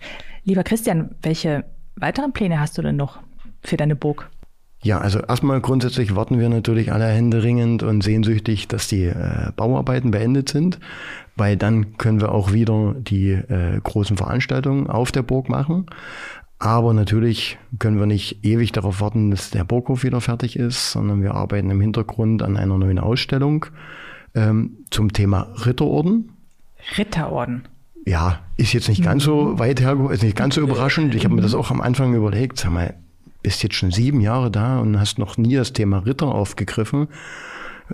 Lieber 0.48 0.64
Christian, 0.64 1.10
welche 1.20 1.66
weiteren 1.96 2.32
Pläne 2.32 2.58
hast 2.58 2.78
du 2.78 2.82
denn 2.82 2.96
noch 2.96 3.18
für 3.60 3.76
deine 3.76 3.94
Burg? 3.94 4.30
Ja, 4.80 4.98
also 4.98 5.18
erstmal 5.20 5.60
grundsätzlich 5.60 6.16
warten 6.16 6.38
wir 6.38 6.48
natürlich 6.48 6.90
alle 6.90 7.04
händeringend 7.04 7.82
und 7.82 8.02
sehnsüchtig, 8.02 8.66
dass 8.66 8.88
die 8.88 9.04
äh, 9.04 9.52
Bauarbeiten 9.56 10.10
beendet 10.10 10.48
sind, 10.48 10.80
weil 11.36 11.58
dann 11.58 11.98
können 11.98 12.22
wir 12.22 12.32
auch 12.32 12.50
wieder 12.50 12.94
die 12.96 13.32
äh, 13.32 13.78
großen 13.82 14.16
Veranstaltungen 14.16 14.86
auf 14.86 15.12
der 15.12 15.20
Burg 15.20 15.50
machen. 15.50 15.84
Aber 16.58 16.94
natürlich 16.94 17.58
können 17.78 17.98
wir 17.98 18.06
nicht 18.06 18.42
ewig 18.42 18.72
darauf 18.72 19.02
warten, 19.02 19.30
dass 19.30 19.50
der 19.50 19.64
Burghof 19.64 20.02
wieder 20.02 20.22
fertig 20.22 20.58
ist, 20.58 20.92
sondern 20.92 21.22
wir 21.22 21.34
arbeiten 21.34 21.68
im 21.68 21.82
Hintergrund 21.82 22.42
an 22.42 22.56
einer 22.56 22.78
neuen 22.78 22.98
Ausstellung 22.98 23.66
ähm, 24.34 24.78
zum 24.90 25.12
Thema 25.12 25.52
Ritterorden. 25.66 26.30
Ritterorden. 26.96 27.68
Ja, 28.06 28.40
ist 28.56 28.72
jetzt 28.72 28.88
nicht 28.88 29.02
ganz 29.02 29.24
so 29.24 29.42
mhm. 29.42 29.58
weit 29.58 29.80
hergeholt, 29.80 30.14
ist 30.14 30.22
nicht 30.22 30.36
ganz 30.36 30.54
so 30.54 30.60
überraschend. 30.60 31.14
Ich 31.14 31.24
habe 31.24 31.34
mir 31.34 31.42
das 31.42 31.54
auch 31.54 31.70
am 31.70 31.80
Anfang 31.80 32.14
überlegt, 32.14 32.58
sag 32.58 32.72
mal, 32.72 32.94
bist 33.42 33.62
jetzt 33.62 33.76
schon 33.76 33.90
sieben 33.90 34.20
Jahre 34.20 34.50
da 34.50 34.80
und 34.80 34.98
hast 34.98 35.18
noch 35.18 35.36
nie 35.36 35.54
das 35.54 35.72
Thema 35.72 35.98
Ritter 35.98 36.26
aufgegriffen, 36.26 37.08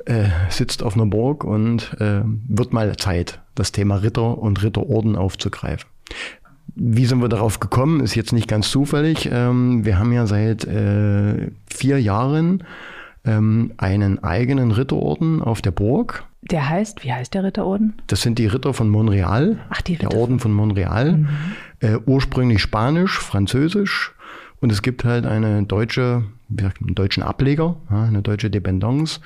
äh, 0.06 0.28
sitzt 0.48 0.82
auf 0.82 0.94
einer 0.94 1.06
Burg 1.06 1.44
und 1.44 1.96
äh, 2.00 2.22
wird 2.48 2.72
mal 2.72 2.96
Zeit, 2.96 3.40
das 3.54 3.72
Thema 3.72 3.96
Ritter 3.96 4.38
und 4.38 4.62
Ritterorden 4.62 5.16
aufzugreifen. 5.16 5.88
Wie 6.74 7.06
sind 7.06 7.20
wir 7.20 7.28
darauf 7.28 7.60
gekommen? 7.60 8.00
Ist 8.00 8.14
jetzt 8.14 8.32
nicht 8.32 8.48
ganz 8.48 8.70
zufällig. 8.70 9.28
Ähm, 9.30 9.84
wir 9.84 9.98
haben 9.98 10.12
ja 10.12 10.26
seit 10.26 10.64
äh, 10.64 11.50
vier 11.72 12.00
Jahren 12.00 12.64
ähm, 13.24 13.72
einen 13.76 14.24
eigenen 14.24 14.72
Ritterorden 14.72 15.40
auf 15.42 15.62
der 15.62 15.70
Burg. 15.70 16.24
Der 16.50 16.68
heißt, 16.68 17.04
wie 17.04 17.12
heißt 17.12 17.32
der 17.34 17.44
Ritterorden? 17.44 17.94
Das 18.06 18.22
sind 18.22 18.38
die 18.38 18.46
Ritter 18.46 18.74
von 18.74 18.90
Montreal. 18.90 19.58
Ach, 19.70 19.80
die 19.82 19.94
Ritter. 19.94 20.08
Der 20.08 20.18
Orden 20.18 20.38
von 20.38 20.52
Montreal. 20.52 21.12
Mhm. 21.12 21.28
Äh, 21.80 21.96
ursprünglich 22.04 22.60
Spanisch, 22.60 23.18
Französisch. 23.18 24.14
Und 24.60 24.70
es 24.70 24.82
gibt 24.82 25.04
halt 25.04 25.26
eine 25.26 25.62
deutsche, 25.64 26.24
wie 26.48 26.56
gesagt, 26.56 26.80
einen 26.80 26.94
deutschen 26.94 27.22
Ableger, 27.22 27.76
eine 27.88 28.22
deutsche 28.22 28.50
Dependance. 28.50 29.20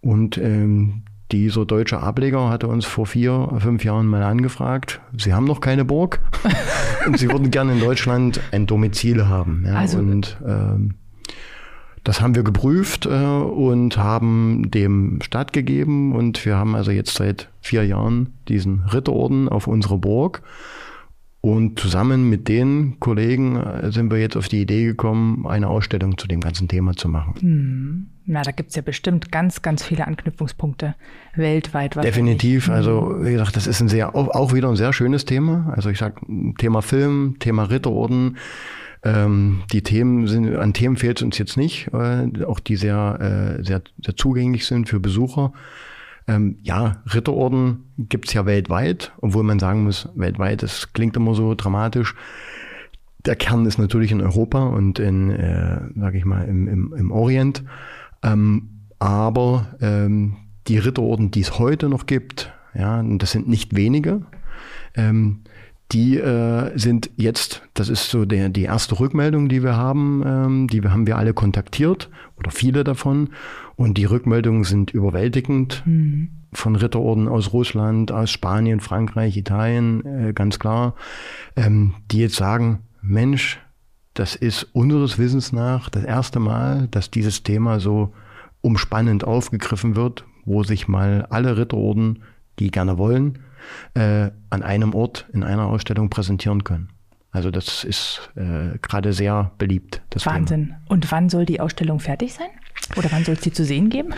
Und 0.00 0.38
ähm, 0.38 1.02
dieser 1.32 1.66
deutsche 1.66 1.98
Ableger 1.98 2.48
hatte 2.48 2.68
uns 2.68 2.84
vor 2.84 3.06
vier, 3.06 3.48
fünf 3.58 3.84
Jahren 3.84 4.06
mal 4.06 4.22
angefragt. 4.22 5.00
Sie 5.16 5.34
haben 5.34 5.44
noch 5.44 5.60
keine 5.60 5.84
Burg 5.84 6.20
und 7.06 7.18
sie 7.18 7.30
würden 7.30 7.50
gerne 7.50 7.72
in 7.72 7.80
Deutschland 7.80 8.40
ein 8.52 8.66
Domizil 8.66 9.26
haben. 9.26 9.64
Ja, 9.66 9.74
also, 9.74 9.98
und 9.98 10.36
ähm, 10.46 10.94
das 12.06 12.20
haben 12.20 12.36
wir 12.36 12.44
geprüft 12.44 13.04
äh, 13.06 13.08
und 13.08 13.96
haben 13.96 14.70
dem 14.70 15.18
stattgegeben. 15.22 16.12
Und 16.12 16.44
wir 16.46 16.56
haben 16.56 16.76
also 16.76 16.92
jetzt 16.92 17.16
seit 17.16 17.50
vier 17.60 17.84
Jahren 17.84 18.34
diesen 18.48 18.84
Ritterorden 18.84 19.48
auf 19.48 19.66
unserer 19.66 19.98
Burg. 19.98 20.42
Und 21.40 21.80
zusammen 21.80 22.28
mit 22.30 22.46
den 22.46 23.00
Kollegen 23.00 23.56
äh, 23.56 23.90
sind 23.90 24.12
wir 24.12 24.18
jetzt 24.18 24.36
auf 24.36 24.46
die 24.46 24.60
Idee 24.60 24.84
gekommen, 24.84 25.46
eine 25.48 25.66
Ausstellung 25.66 26.16
zu 26.16 26.28
dem 26.28 26.40
ganzen 26.40 26.68
Thema 26.68 26.94
zu 26.94 27.08
machen. 27.08 27.34
Hm. 27.40 28.06
Na, 28.24 28.42
da 28.42 28.52
gibt 28.52 28.70
es 28.70 28.76
ja 28.76 28.82
bestimmt 28.82 29.32
ganz, 29.32 29.62
ganz 29.62 29.84
viele 29.84 30.06
Anknüpfungspunkte 30.06 30.94
weltweit. 31.34 31.96
Definitiv. 31.96 32.68
Also, 32.68 33.16
wie 33.20 33.32
gesagt, 33.32 33.56
das 33.56 33.66
ist 33.66 33.80
ein 33.80 33.88
sehr, 33.88 34.14
auch 34.14 34.52
wieder 34.52 34.68
ein 34.68 34.76
sehr 34.76 34.92
schönes 34.92 35.24
Thema. 35.24 35.72
Also, 35.74 35.90
ich 35.90 35.98
sag 35.98 36.20
Thema 36.58 36.82
Film, 36.82 37.36
Thema 37.40 37.64
Ritterorden. 37.64 38.36
Ähm, 39.06 39.62
die 39.72 39.82
Themen 39.82 40.26
sind, 40.26 40.56
an 40.56 40.72
Themen 40.72 40.96
fehlt 40.96 41.18
es 41.18 41.22
uns 41.22 41.38
jetzt 41.38 41.56
nicht, 41.56 41.88
äh, 41.92 42.44
auch 42.44 42.58
die 42.58 42.74
sehr, 42.74 43.58
äh, 43.60 43.64
sehr, 43.64 43.80
sehr 44.04 44.16
zugänglich 44.16 44.66
sind 44.66 44.88
für 44.88 44.98
Besucher. 44.98 45.52
Ähm, 46.26 46.58
ja, 46.62 47.02
Ritterorden 47.14 47.84
gibt's 47.98 48.32
ja 48.32 48.46
weltweit, 48.46 49.12
obwohl 49.20 49.44
man 49.44 49.60
sagen 49.60 49.84
muss, 49.84 50.08
weltweit, 50.16 50.64
das 50.64 50.92
klingt 50.92 51.16
immer 51.16 51.36
so 51.36 51.54
dramatisch. 51.54 52.16
Der 53.24 53.36
Kern 53.36 53.64
ist 53.64 53.78
natürlich 53.78 54.10
in 54.10 54.20
Europa 54.20 54.64
und 54.64 54.98
in, 54.98 55.30
äh, 55.30 55.82
sage 55.94 56.18
ich 56.18 56.24
mal, 56.24 56.42
im, 56.48 56.66
im, 56.66 56.92
im 56.92 57.12
Orient. 57.12 57.62
Ähm, 58.24 58.70
aber 58.98 59.66
die 60.66 60.78
Ritterorden, 60.78 61.30
die 61.30 61.42
es 61.42 61.58
heute 61.58 61.90
noch 61.90 62.06
gibt, 62.06 62.50
ja, 62.74 63.02
das 63.02 63.30
sind 63.30 63.46
nicht 63.46 63.76
wenige, 63.76 64.22
die 65.92 66.18
äh, 66.18 66.76
sind 66.76 67.10
jetzt, 67.16 67.62
das 67.74 67.88
ist 67.88 68.10
so 68.10 68.24
der, 68.24 68.48
die 68.48 68.64
erste 68.64 68.98
Rückmeldung, 68.98 69.48
die 69.48 69.62
wir 69.62 69.76
haben, 69.76 70.22
ähm, 70.26 70.68
die 70.68 70.82
wir, 70.82 70.92
haben 70.92 71.06
wir 71.06 71.16
alle 71.16 71.32
kontaktiert 71.32 72.10
oder 72.36 72.50
viele 72.50 72.82
davon. 72.82 73.30
Und 73.76 73.96
die 73.96 74.04
Rückmeldungen 74.04 74.64
sind 74.64 74.90
überwältigend 74.90 75.82
mhm. 75.86 76.30
von 76.52 76.74
Ritterorden 76.74 77.28
aus 77.28 77.52
Russland, 77.52 78.10
aus 78.10 78.30
Spanien, 78.30 78.80
Frankreich, 78.80 79.36
Italien, 79.36 80.04
äh, 80.04 80.32
ganz 80.32 80.58
klar, 80.58 80.94
ähm, 81.54 81.94
die 82.10 82.18
jetzt 82.18 82.36
sagen, 82.36 82.80
Mensch, 83.00 83.60
das 84.14 84.34
ist 84.34 84.64
unseres 84.72 85.18
Wissens 85.18 85.52
nach 85.52 85.88
das 85.88 86.02
erste 86.02 86.40
Mal, 86.40 86.88
dass 86.90 87.10
dieses 87.10 87.42
Thema 87.44 87.78
so 87.78 88.12
umspannend 88.60 89.22
aufgegriffen 89.22 89.94
wird, 89.94 90.24
wo 90.44 90.64
sich 90.64 90.88
mal 90.88 91.26
alle 91.30 91.56
Ritterorden, 91.56 92.22
die 92.58 92.70
gerne 92.70 92.98
wollen, 92.98 93.38
äh, 93.94 94.30
an 94.50 94.62
einem 94.62 94.94
Ort 94.94 95.26
in 95.32 95.42
einer 95.42 95.66
Ausstellung 95.66 96.10
präsentieren 96.10 96.64
können. 96.64 96.90
Also 97.36 97.50
das 97.50 97.84
ist 97.84 98.30
äh, 98.34 98.78
gerade 98.80 99.12
sehr 99.12 99.52
beliebt. 99.58 100.00
Wahnsinn. 100.24 100.66
Thema. 100.66 100.80
Und 100.88 101.12
wann 101.12 101.28
soll 101.28 101.44
die 101.44 101.60
Ausstellung 101.60 102.00
fertig 102.00 102.32
sein? 102.32 102.48
Oder 102.96 103.10
wann 103.10 103.24
soll 103.24 103.34
es 103.34 103.40
die 103.40 103.52
zu 103.52 103.64
sehen 103.64 103.90
geben? 103.90 104.14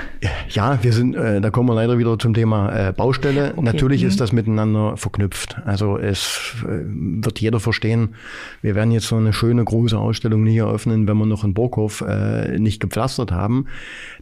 Ja, 0.50 0.78
wir 0.82 0.92
sind, 0.92 1.16
äh, 1.16 1.40
da 1.40 1.50
kommen 1.50 1.68
wir 1.68 1.74
leider 1.74 1.98
wieder 1.98 2.18
zum 2.18 2.34
Thema 2.34 2.88
äh, 2.88 2.92
Baustelle. 2.92 3.52
Okay. 3.52 3.62
Natürlich 3.62 4.02
mhm. 4.02 4.08
ist 4.08 4.20
das 4.20 4.32
miteinander 4.32 4.96
verknüpft. 4.96 5.56
Also 5.64 5.96
es 5.96 6.54
äh, 6.62 6.84
wird 6.84 7.40
jeder 7.40 7.60
verstehen, 7.60 8.14
wir 8.60 8.74
werden 8.74 8.92
jetzt 8.92 9.06
so 9.06 9.16
eine 9.16 9.32
schöne 9.32 9.64
große 9.64 9.98
Ausstellung 9.98 10.44
nie 10.44 10.58
eröffnen, 10.58 11.08
wenn 11.08 11.16
wir 11.16 11.26
noch 11.26 11.44
in 11.44 11.54
Burghof 11.54 12.02
äh, 12.02 12.58
nicht 12.58 12.78
gepflastert 12.78 13.32
haben. 13.32 13.66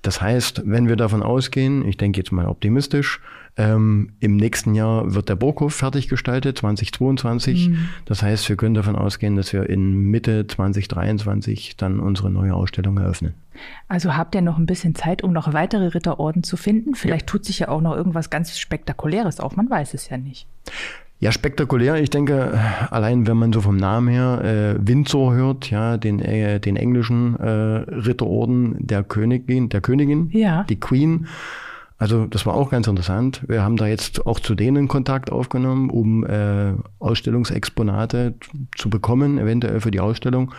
Das 0.03 0.23
heißt, 0.23 0.63
wenn 0.65 0.89
wir 0.89 0.97
davon 0.97 1.23
ausgehen, 1.23 1.87
ich 1.87 1.97
denke 1.97 2.21
jetzt 2.21 2.31
mal 2.31 2.47
optimistisch, 2.47 3.21
ähm, 3.59 4.13
Im 4.21 4.37
nächsten 4.37 4.75
Jahr 4.75 5.15
wird 5.15 5.31
der 5.31 5.37
Burghof 5.37 5.75
fertiggestaltet, 5.75 6.59
2022. 6.59 7.71
Mhm. 7.71 7.89
Das 8.05 8.23
heißt, 8.23 8.49
wir 8.51 8.57
können 8.57 8.75
davon 8.75 8.97
ausgehen, 8.97 9.37
dass 9.37 9.53
wir 9.53 9.69
in 9.71 9.95
Mitte 10.11 10.47
2023 10.47 11.77
dann 11.77 11.99
unsere 11.99 12.31
neue 12.31 12.55
Ausstellung 12.55 12.99
eröffnen. 12.99 13.33
Also 13.89 14.15
habt 14.15 14.35
ihr 14.35 14.43
noch 14.43 14.59
ein 14.59 14.67
bisschen 14.67 14.95
Zeit, 14.95 15.25
um 15.25 15.33
noch 15.33 15.55
weitere 15.55 15.87
Ritterorden 15.87 16.43
zu 16.43 16.59
finden? 16.59 16.95
Vielleicht 16.95 17.23
ja. 17.23 17.27
tut 17.27 17.47
sich 17.47 17.61
ja 17.61 17.69
auch 17.69 17.81
noch 17.81 17.97
irgendwas 17.97 18.29
ganz 18.29 18.59
Spektakuläres 18.59 19.41
auf, 19.41 19.57
man 19.57 19.71
weiß 19.71 19.95
es 19.95 20.11
ja 20.11 20.19
nicht. 20.19 20.47
Ja, 21.19 21.33
spektakulär. 21.33 21.97
Ich 21.97 22.11
denke, 22.11 22.61
allein 22.91 23.27
wenn 23.27 23.39
man 23.39 23.51
so 23.55 23.63
vom 23.63 23.79
Namen 23.79 24.09
her 24.09 24.43
äh, 24.45 24.87
Windsor 24.87 25.33
hört, 25.33 25.71
ja, 25.71 25.97
den, 25.97 26.21
äh, 26.21 26.61
den 26.61 26.77
englischen 26.77 27.41
äh, 27.41 27.49
Ritterorden 27.49 28.77
der 28.87 29.03
Königin, 29.03 29.71
der 29.71 29.81
Königin, 29.81 30.29
ja. 30.33 30.65
die 30.65 30.79
Queen. 30.79 31.27
Also 31.99 32.27
das 32.27 32.45
war 32.45 32.55
auch 32.55 32.71
ganz 32.71 32.87
interessant. 32.87 33.43
Wir 33.49 33.63
haben 33.63 33.77
da 33.77 33.87
jetzt 33.87 34.27
auch 34.27 34.39
zu 34.39 34.55
denen 34.55 34.87
Kontakt 34.87 35.33
aufgenommen, 35.33 35.89
um 35.89 36.27
äh, 36.27 36.75
Ausstellungsexponate 36.99 38.35
zu 38.77 38.91
bekommen, 38.91 39.39
eventuell 39.39 39.81
für 39.81 39.91
die 39.91 40.01
Ausstellung. 40.01 40.53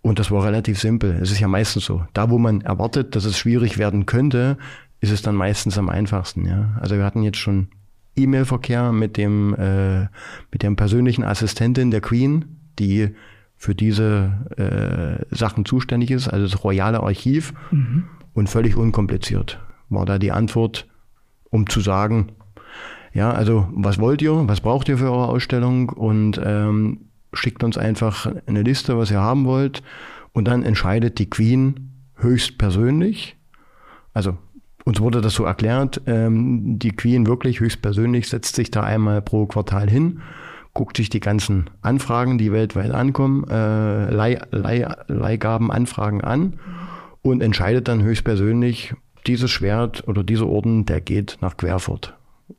Und 0.00 0.18
das 0.18 0.30
war 0.30 0.44
relativ 0.44 0.78
simpel. 0.78 1.18
Es 1.20 1.32
ist 1.32 1.40
ja 1.40 1.48
meistens 1.48 1.84
so. 1.84 2.04
Da, 2.12 2.30
wo 2.30 2.38
man 2.38 2.60
erwartet, 2.60 3.16
dass 3.16 3.24
es 3.24 3.36
schwierig 3.36 3.78
werden 3.78 4.06
könnte, 4.06 4.58
ist 5.00 5.10
es 5.10 5.22
dann 5.22 5.34
meistens 5.34 5.76
am 5.76 5.88
einfachsten. 5.88 6.46
Ja? 6.46 6.78
Also 6.80 6.96
wir 6.96 7.04
hatten 7.04 7.22
jetzt 7.22 7.38
schon 7.38 7.68
E-Mail-Verkehr 8.16 8.92
mit 8.92 9.16
dem 9.16 9.54
äh, 9.54 10.02
mit 10.52 10.62
dem 10.62 10.76
persönlichen 10.76 11.24
Assistentin 11.24 11.90
der 11.90 12.00
Queen, 12.00 12.56
die 12.78 13.10
für 13.56 13.74
diese 13.74 15.18
äh, 15.30 15.34
Sachen 15.34 15.64
zuständig 15.64 16.10
ist, 16.10 16.28
also 16.28 16.46
das 16.46 16.64
Royale 16.64 17.00
Archiv 17.00 17.52
mhm. 17.70 18.04
und 18.32 18.48
völlig 18.48 18.76
unkompliziert 18.76 19.60
war 19.90 20.06
da 20.06 20.18
die 20.18 20.32
Antwort, 20.32 20.86
um 21.50 21.68
zu 21.68 21.80
sagen, 21.80 22.32
ja, 23.12 23.30
also 23.32 23.68
was 23.72 23.98
wollt 23.98 24.22
ihr, 24.22 24.48
was 24.48 24.60
braucht 24.60 24.88
ihr 24.88 24.98
für 24.98 25.10
eure 25.10 25.28
Ausstellung? 25.28 25.88
Und 25.88 26.40
ähm, 26.42 27.08
schickt 27.32 27.62
uns 27.62 27.76
einfach 27.76 28.30
eine 28.46 28.62
Liste, 28.62 28.96
was 28.96 29.10
ihr 29.10 29.20
haben 29.20 29.44
wollt. 29.44 29.82
Und 30.32 30.46
dann 30.46 30.62
entscheidet 30.62 31.18
die 31.18 31.28
Queen 31.28 31.90
höchstpersönlich, 32.16 33.36
also 34.14 34.36
uns 34.84 35.00
wurde 35.00 35.20
das 35.20 35.34
so 35.34 35.44
erklärt, 35.44 36.02
ähm, 36.06 36.78
die 36.78 36.92
Queen 36.92 37.26
wirklich 37.26 37.60
höchstpersönlich 37.60 38.28
setzt 38.28 38.56
sich 38.56 38.70
da 38.70 38.82
einmal 38.82 39.22
pro 39.22 39.46
Quartal 39.46 39.88
hin, 39.88 40.20
guckt 40.72 40.96
sich 40.96 41.10
die 41.10 41.20
ganzen 41.20 41.68
Anfragen, 41.82 42.38
die 42.38 42.52
weltweit 42.52 42.90
ankommen, 42.90 43.44
äh, 43.48 44.10
Leih, 44.10 44.40
Leih, 44.50 44.88
Leihgabenanfragen 45.08 46.22
an 46.22 46.54
und 47.22 47.42
entscheidet 47.42 47.88
dann 47.88 48.02
höchstpersönlich, 48.02 48.94
dieses 49.26 49.50
Schwert 49.50 50.06
oder 50.08 50.22
dieser 50.22 50.46
Orden, 50.46 50.86
der 50.86 51.00
geht 51.00 51.38
nach 51.40 51.56
Querfurt 51.56 52.14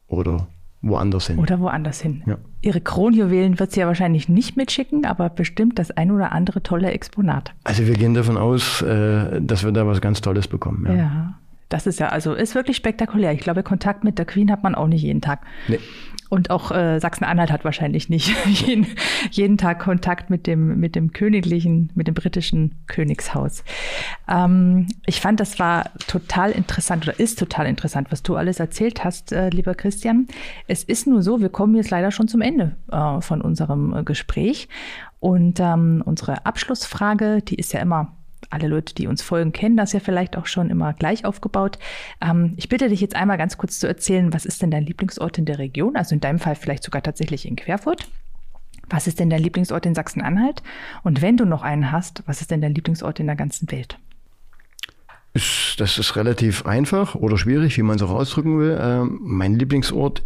oder 0.08 0.48
woanders 0.82 1.28
hin. 1.28 1.38
Oder 1.40 1.60
woanders 1.60 2.02
hin. 2.02 2.24
Ja. 2.26 2.38
Ihre 2.62 2.82
Kronjuwelen 2.82 3.60
wird 3.60 3.72
sie 3.72 3.80
ja 3.80 3.88
wahrscheinlich 3.88 4.30
nicht 4.30 4.58
mitschicken, 4.58 5.06
aber 5.06 5.30
bestimmt 5.30 5.80
das 5.80 5.92
ein 5.92 6.12
oder 6.12 6.32
andere 6.32 6.64
tolle 6.64 6.92
Exponat. 6.92 7.54
Also 7.64 7.88
wir 7.88 7.96
gehen 7.96 8.14
davon 8.14 8.38
aus, 8.38 8.82
äh, 8.82 9.42
dass 9.42 9.64
wir 9.64 9.72
da 9.72 9.86
was 9.88 10.02
ganz 10.02 10.22
Tolles 10.22 10.48
bekommen. 10.48 10.86
Ja. 10.88 10.94
ja. 10.94 11.34
Das 11.70 11.88
ist 11.88 12.00
ja, 12.00 12.10
also 12.10 12.34
ist 12.34 12.54
wirklich 12.54 12.76
spektakulär. 12.76 13.32
Ich 13.32 13.40
glaube, 13.40 13.64
Kontakt 13.64 14.04
mit 14.04 14.18
der 14.18 14.26
Queen 14.26 14.52
hat 14.52 14.62
man 14.62 14.76
auch 14.76 14.88
nicht 14.88 15.04
jeden 15.04 15.22
Tag. 15.22 15.40
Nee. 15.70 15.80
Und 16.32 16.50
auch 16.50 16.72
äh, 16.72 16.98
Sachsen-Anhalt 16.98 17.52
hat 17.52 17.66
wahrscheinlich 17.66 18.08
nicht 18.08 18.34
jeden, 18.46 18.88
jeden 19.32 19.58
Tag 19.58 19.80
Kontakt 19.80 20.30
mit 20.30 20.48
dem, 20.48 20.80
mit 20.80 20.96
dem 20.96 21.12
königlichen, 21.12 21.92
mit 21.94 22.08
dem 22.08 22.14
britischen 22.14 22.76
Königshaus. 22.88 23.66
Ähm, 24.30 24.88
ich 25.06 25.20
fand, 25.20 25.42
das 25.42 25.60
war 25.60 25.90
total 26.08 26.52
interessant 26.52 27.06
oder 27.06 27.20
ist 27.20 27.38
total 27.38 27.66
interessant, 27.66 28.14
was 28.14 28.24
du 28.24 28.38
alles 28.38 28.62
erzählt 28.62 29.04
hast, 29.04 29.34
äh, 29.34 29.50
lieber 29.50 29.76
Christian. 29.76 30.28
Es 30.70 30.86
ist 30.86 31.06
nur 31.06 31.22
so, 31.22 31.42
wir 31.42 31.50
kommen 31.50 31.76
jetzt 31.76 31.90
leider 31.90 32.12
schon 32.12 32.30
zum 32.30 32.40
Ende 32.40 32.78
äh, 32.90 33.20
von 33.20 33.42
unserem 33.42 33.94
äh, 33.94 34.04
Gespräch. 34.06 34.70
Und 35.20 35.60
ähm, 35.60 36.02
unsere 36.06 36.46
Abschlussfrage, 36.46 37.42
die 37.42 37.56
ist 37.56 37.74
ja 37.74 37.82
immer 37.82 38.16
alle 38.52 38.68
Leute, 38.68 38.94
die 38.94 39.08
uns 39.08 39.22
folgen, 39.22 39.52
kennen 39.52 39.78
das 39.78 39.94
ja 39.94 40.00
vielleicht 40.00 40.38
auch 40.38 40.46
schon 40.46 40.70
immer 40.70 40.94
gleich 40.94 41.26
aufgebaut. 41.26 41.80
Ähm, 42.22 42.54
ich 42.58 42.70
bitte 42.70 42.90
dich 42.90 43.02
jetzt 43.02 43.16
einmal 43.16 43.38
ganz 43.38 43.58
kurz 43.58 43.80
zu 43.80 43.88
erzählen, 43.88 44.34
was 44.34 44.46
ist 44.46 44.62
denn 44.62 44.72
dein 44.72 44.86
Lieblingsort 44.86 45.38
in 45.38 45.46
der 45.46 45.60
Region? 45.60 45.96
Also 45.96 46.16
in 46.16 46.22
deinem 46.22 46.40
Fall 46.40 46.56
vielleicht 46.56 46.84
sogar 46.84 47.02
tatsächlich 47.02 47.48
in 47.48 47.56
Querfurt. 47.56 48.08
Was 48.90 49.08
ist 49.08 49.20
denn 49.20 49.30
dein 49.30 49.42
Lieblingsort 49.42 49.86
in 49.86 49.96
Sachsen-Anhalt? 49.96 50.64
Und 51.04 51.22
wenn 51.22 51.38
du 51.38 51.46
noch 51.46 51.64
einen 51.64 51.92
hast, 51.92 52.24
was 52.26 52.42
ist 52.42 52.52
denn 52.52 52.62
dein 52.62 52.76
Lieblingsort 52.76 53.20
in 53.20 53.28
der 53.28 53.36
ganzen 53.36 53.72
Welt? 53.72 53.98
das 55.34 55.98
ist 55.98 56.16
relativ 56.18 56.66
einfach 56.66 57.16
oder 57.16 57.38
schwierig, 57.38 57.78
wie 57.78 57.84
man 57.84 57.96
es 57.96 58.02
auch 58.02 58.10
ausdrücken 58.10 58.60
will. 58.60 58.78
Ähm, 58.82 59.20
mein 59.22 59.56
Lieblingsort 59.56 60.24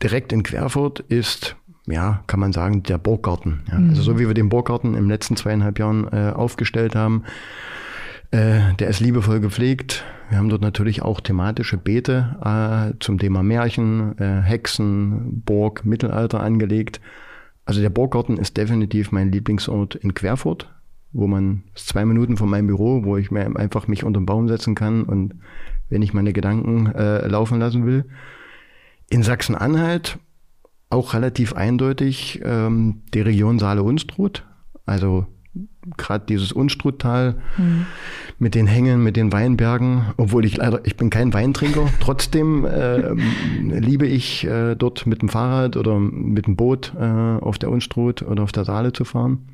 direkt 0.00 0.32
in 0.32 0.42
Querfurt 0.42 1.00
ist, 1.00 1.56
ja, 1.86 2.22
kann 2.26 2.40
man 2.40 2.52
sagen, 2.52 2.82
der 2.82 2.98
Burggarten. 2.98 3.62
Ja. 3.70 3.78
Mhm. 3.78 3.90
Also 3.90 4.02
so 4.02 4.18
wie 4.18 4.26
wir 4.26 4.34
den 4.34 4.48
Burggarten 4.48 4.94
den 4.94 5.08
letzten 5.08 5.36
zweieinhalb 5.36 5.78
Jahren 5.78 6.06
äh, 6.12 6.32
aufgestellt 6.34 6.94
haben, 6.94 7.24
äh, 8.30 8.74
der 8.78 8.88
ist 8.88 9.00
liebevoll 9.00 9.40
gepflegt. 9.40 10.04
Wir 10.30 10.38
haben 10.38 10.48
dort 10.48 10.62
natürlich 10.62 11.02
auch 11.02 11.20
thematische 11.20 11.76
Beete 11.76 12.36
äh, 12.42 12.98
zum 13.00 13.18
Thema 13.18 13.42
Märchen, 13.42 14.18
äh, 14.18 14.40
Hexen, 14.40 15.42
Burg, 15.44 15.84
Mittelalter 15.84 16.40
angelegt. 16.40 17.00
Also 17.64 17.80
der 17.80 17.90
Burggarten 17.90 18.38
ist 18.38 18.56
definitiv 18.56 19.12
mein 19.12 19.30
Lieblingsort 19.30 19.94
in 19.94 20.14
Querfurt, 20.14 20.72
wo 21.12 21.26
man 21.26 21.64
zwei 21.74 22.04
Minuten 22.04 22.36
von 22.36 22.48
meinem 22.48 22.68
Büro, 22.68 23.04
wo 23.04 23.16
ich 23.16 23.30
mir 23.30 23.54
einfach 23.56 23.88
mich 23.88 24.04
unter 24.04 24.20
den 24.20 24.26
Baum 24.26 24.48
setzen 24.48 24.74
kann 24.74 25.02
und 25.04 25.34
wenn 25.90 26.02
ich 26.02 26.14
meine 26.14 26.32
Gedanken 26.32 26.86
äh, 26.86 27.26
laufen 27.28 27.60
lassen 27.60 27.84
will. 27.84 28.06
In 29.10 29.22
Sachsen-Anhalt 29.22 30.18
auch 30.92 31.14
relativ 31.14 31.54
eindeutig 31.54 32.40
ähm, 32.44 33.02
die 33.14 33.20
Region 33.20 33.58
Saale-Unstrut, 33.58 34.44
also 34.86 35.26
gerade 35.96 36.24
dieses 36.26 36.52
Unstruttal 36.52 37.36
mhm. 37.56 37.86
mit 38.38 38.54
den 38.54 38.66
Hängen, 38.66 39.02
mit 39.02 39.16
den 39.16 39.32
Weinbergen, 39.32 40.12
obwohl 40.16 40.44
ich 40.44 40.56
leider, 40.56 40.80
ich 40.84 40.96
bin 40.96 41.10
kein 41.10 41.32
Weintrinker, 41.32 41.86
trotzdem 42.00 42.64
äh, 42.64 43.12
liebe 43.60 44.06
ich 44.06 44.44
äh, 44.44 44.74
dort 44.74 45.06
mit 45.06 45.22
dem 45.22 45.28
Fahrrad 45.28 45.76
oder 45.76 45.98
mit 45.98 46.46
dem 46.46 46.56
Boot 46.56 46.92
äh, 46.98 47.04
auf 47.04 47.58
der 47.58 47.70
Unstrut 47.70 48.22
oder 48.22 48.42
auf 48.42 48.52
der 48.52 48.64
Saale 48.64 48.92
zu 48.92 49.04
fahren. 49.04 49.48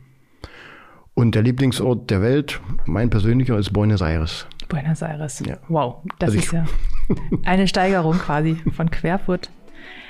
Und 1.15 1.35
der 1.35 1.43
Lieblingsort 1.43 2.11
der 2.11 2.23
Welt, 2.23 2.61
mein 2.87 3.11
persönlicher, 3.11 3.59
ist 3.59 3.73
Buenos 3.73 4.03
Aires. 4.03 4.47
Buenos 4.69 5.03
Aires. 5.03 5.43
Ja. 5.45 5.57
Wow, 5.69 6.05
das 6.21 6.31
also 6.31 6.39
ist 6.39 6.53
ja 6.53 6.65
eine 7.45 7.67
Steigerung 7.67 8.19
quasi 8.19 8.57
von 8.77 8.91
Querfurt 8.91 9.51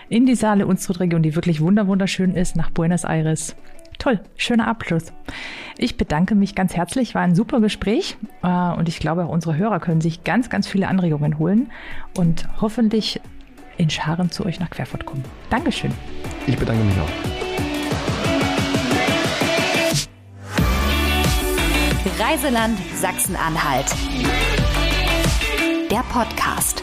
in 0.09 0.27
die 0.27 0.35
Saale 0.35 0.67
Unstrut-Region, 0.67 1.23
die 1.23 1.35
wirklich 1.35 1.61
wunderschön 1.61 2.35
ist, 2.35 2.57
nach 2.57 2.71
Buenos 2.71 3.05
Aires. 3.05 3.55
Toll, 3.99 4.21
schöner 4.37 4.69
Abschluss. 4.69 5.13
Ich 5.77 5.97
bedanke 5.97 6.35
mich 6.35 6.55
ganz 6.55 6.77
herzlich, 6.77 7.15
war 7.15 7.23
ein 7.23 7.35
super 7.35 7.61
Gespräch 7.61 8.17
äh, 8.43 8.73
und 8.73 8.89
ich 8.89 9.01
glaube, 9.01 9.27
unsere 9.27 9.57
Hörer 9.57 9.81
können 9.81 10.01
sich 10.01 10.23
ganz, 10.25 10.51
ganz 10.51 10.69
viele 10.69 10.89
Anregungen 10.89 11.39
holen 11.39 11.71
und 12.17 12.49
hoffentlich 12.61 13.21
in 13.77 13.91
Scharen 13.91 14.31
zu 14.31 14.45
euch 14.45 14.61
nach 14.61 14.71
Querfurt 14.71 15.05
kommen. 15.05 15.25
Dankeschön. 15.51 15.93
Ich 16.47 16.57
bedanke 16.57 16.85
mich 16.85 16.97
auch. 17.01 17.09
Reiseland 22.21 22.79
Sachsen-Anhalt. 22.97 23.87
Der 25.91 26.05
Podcast. 26.13 26.83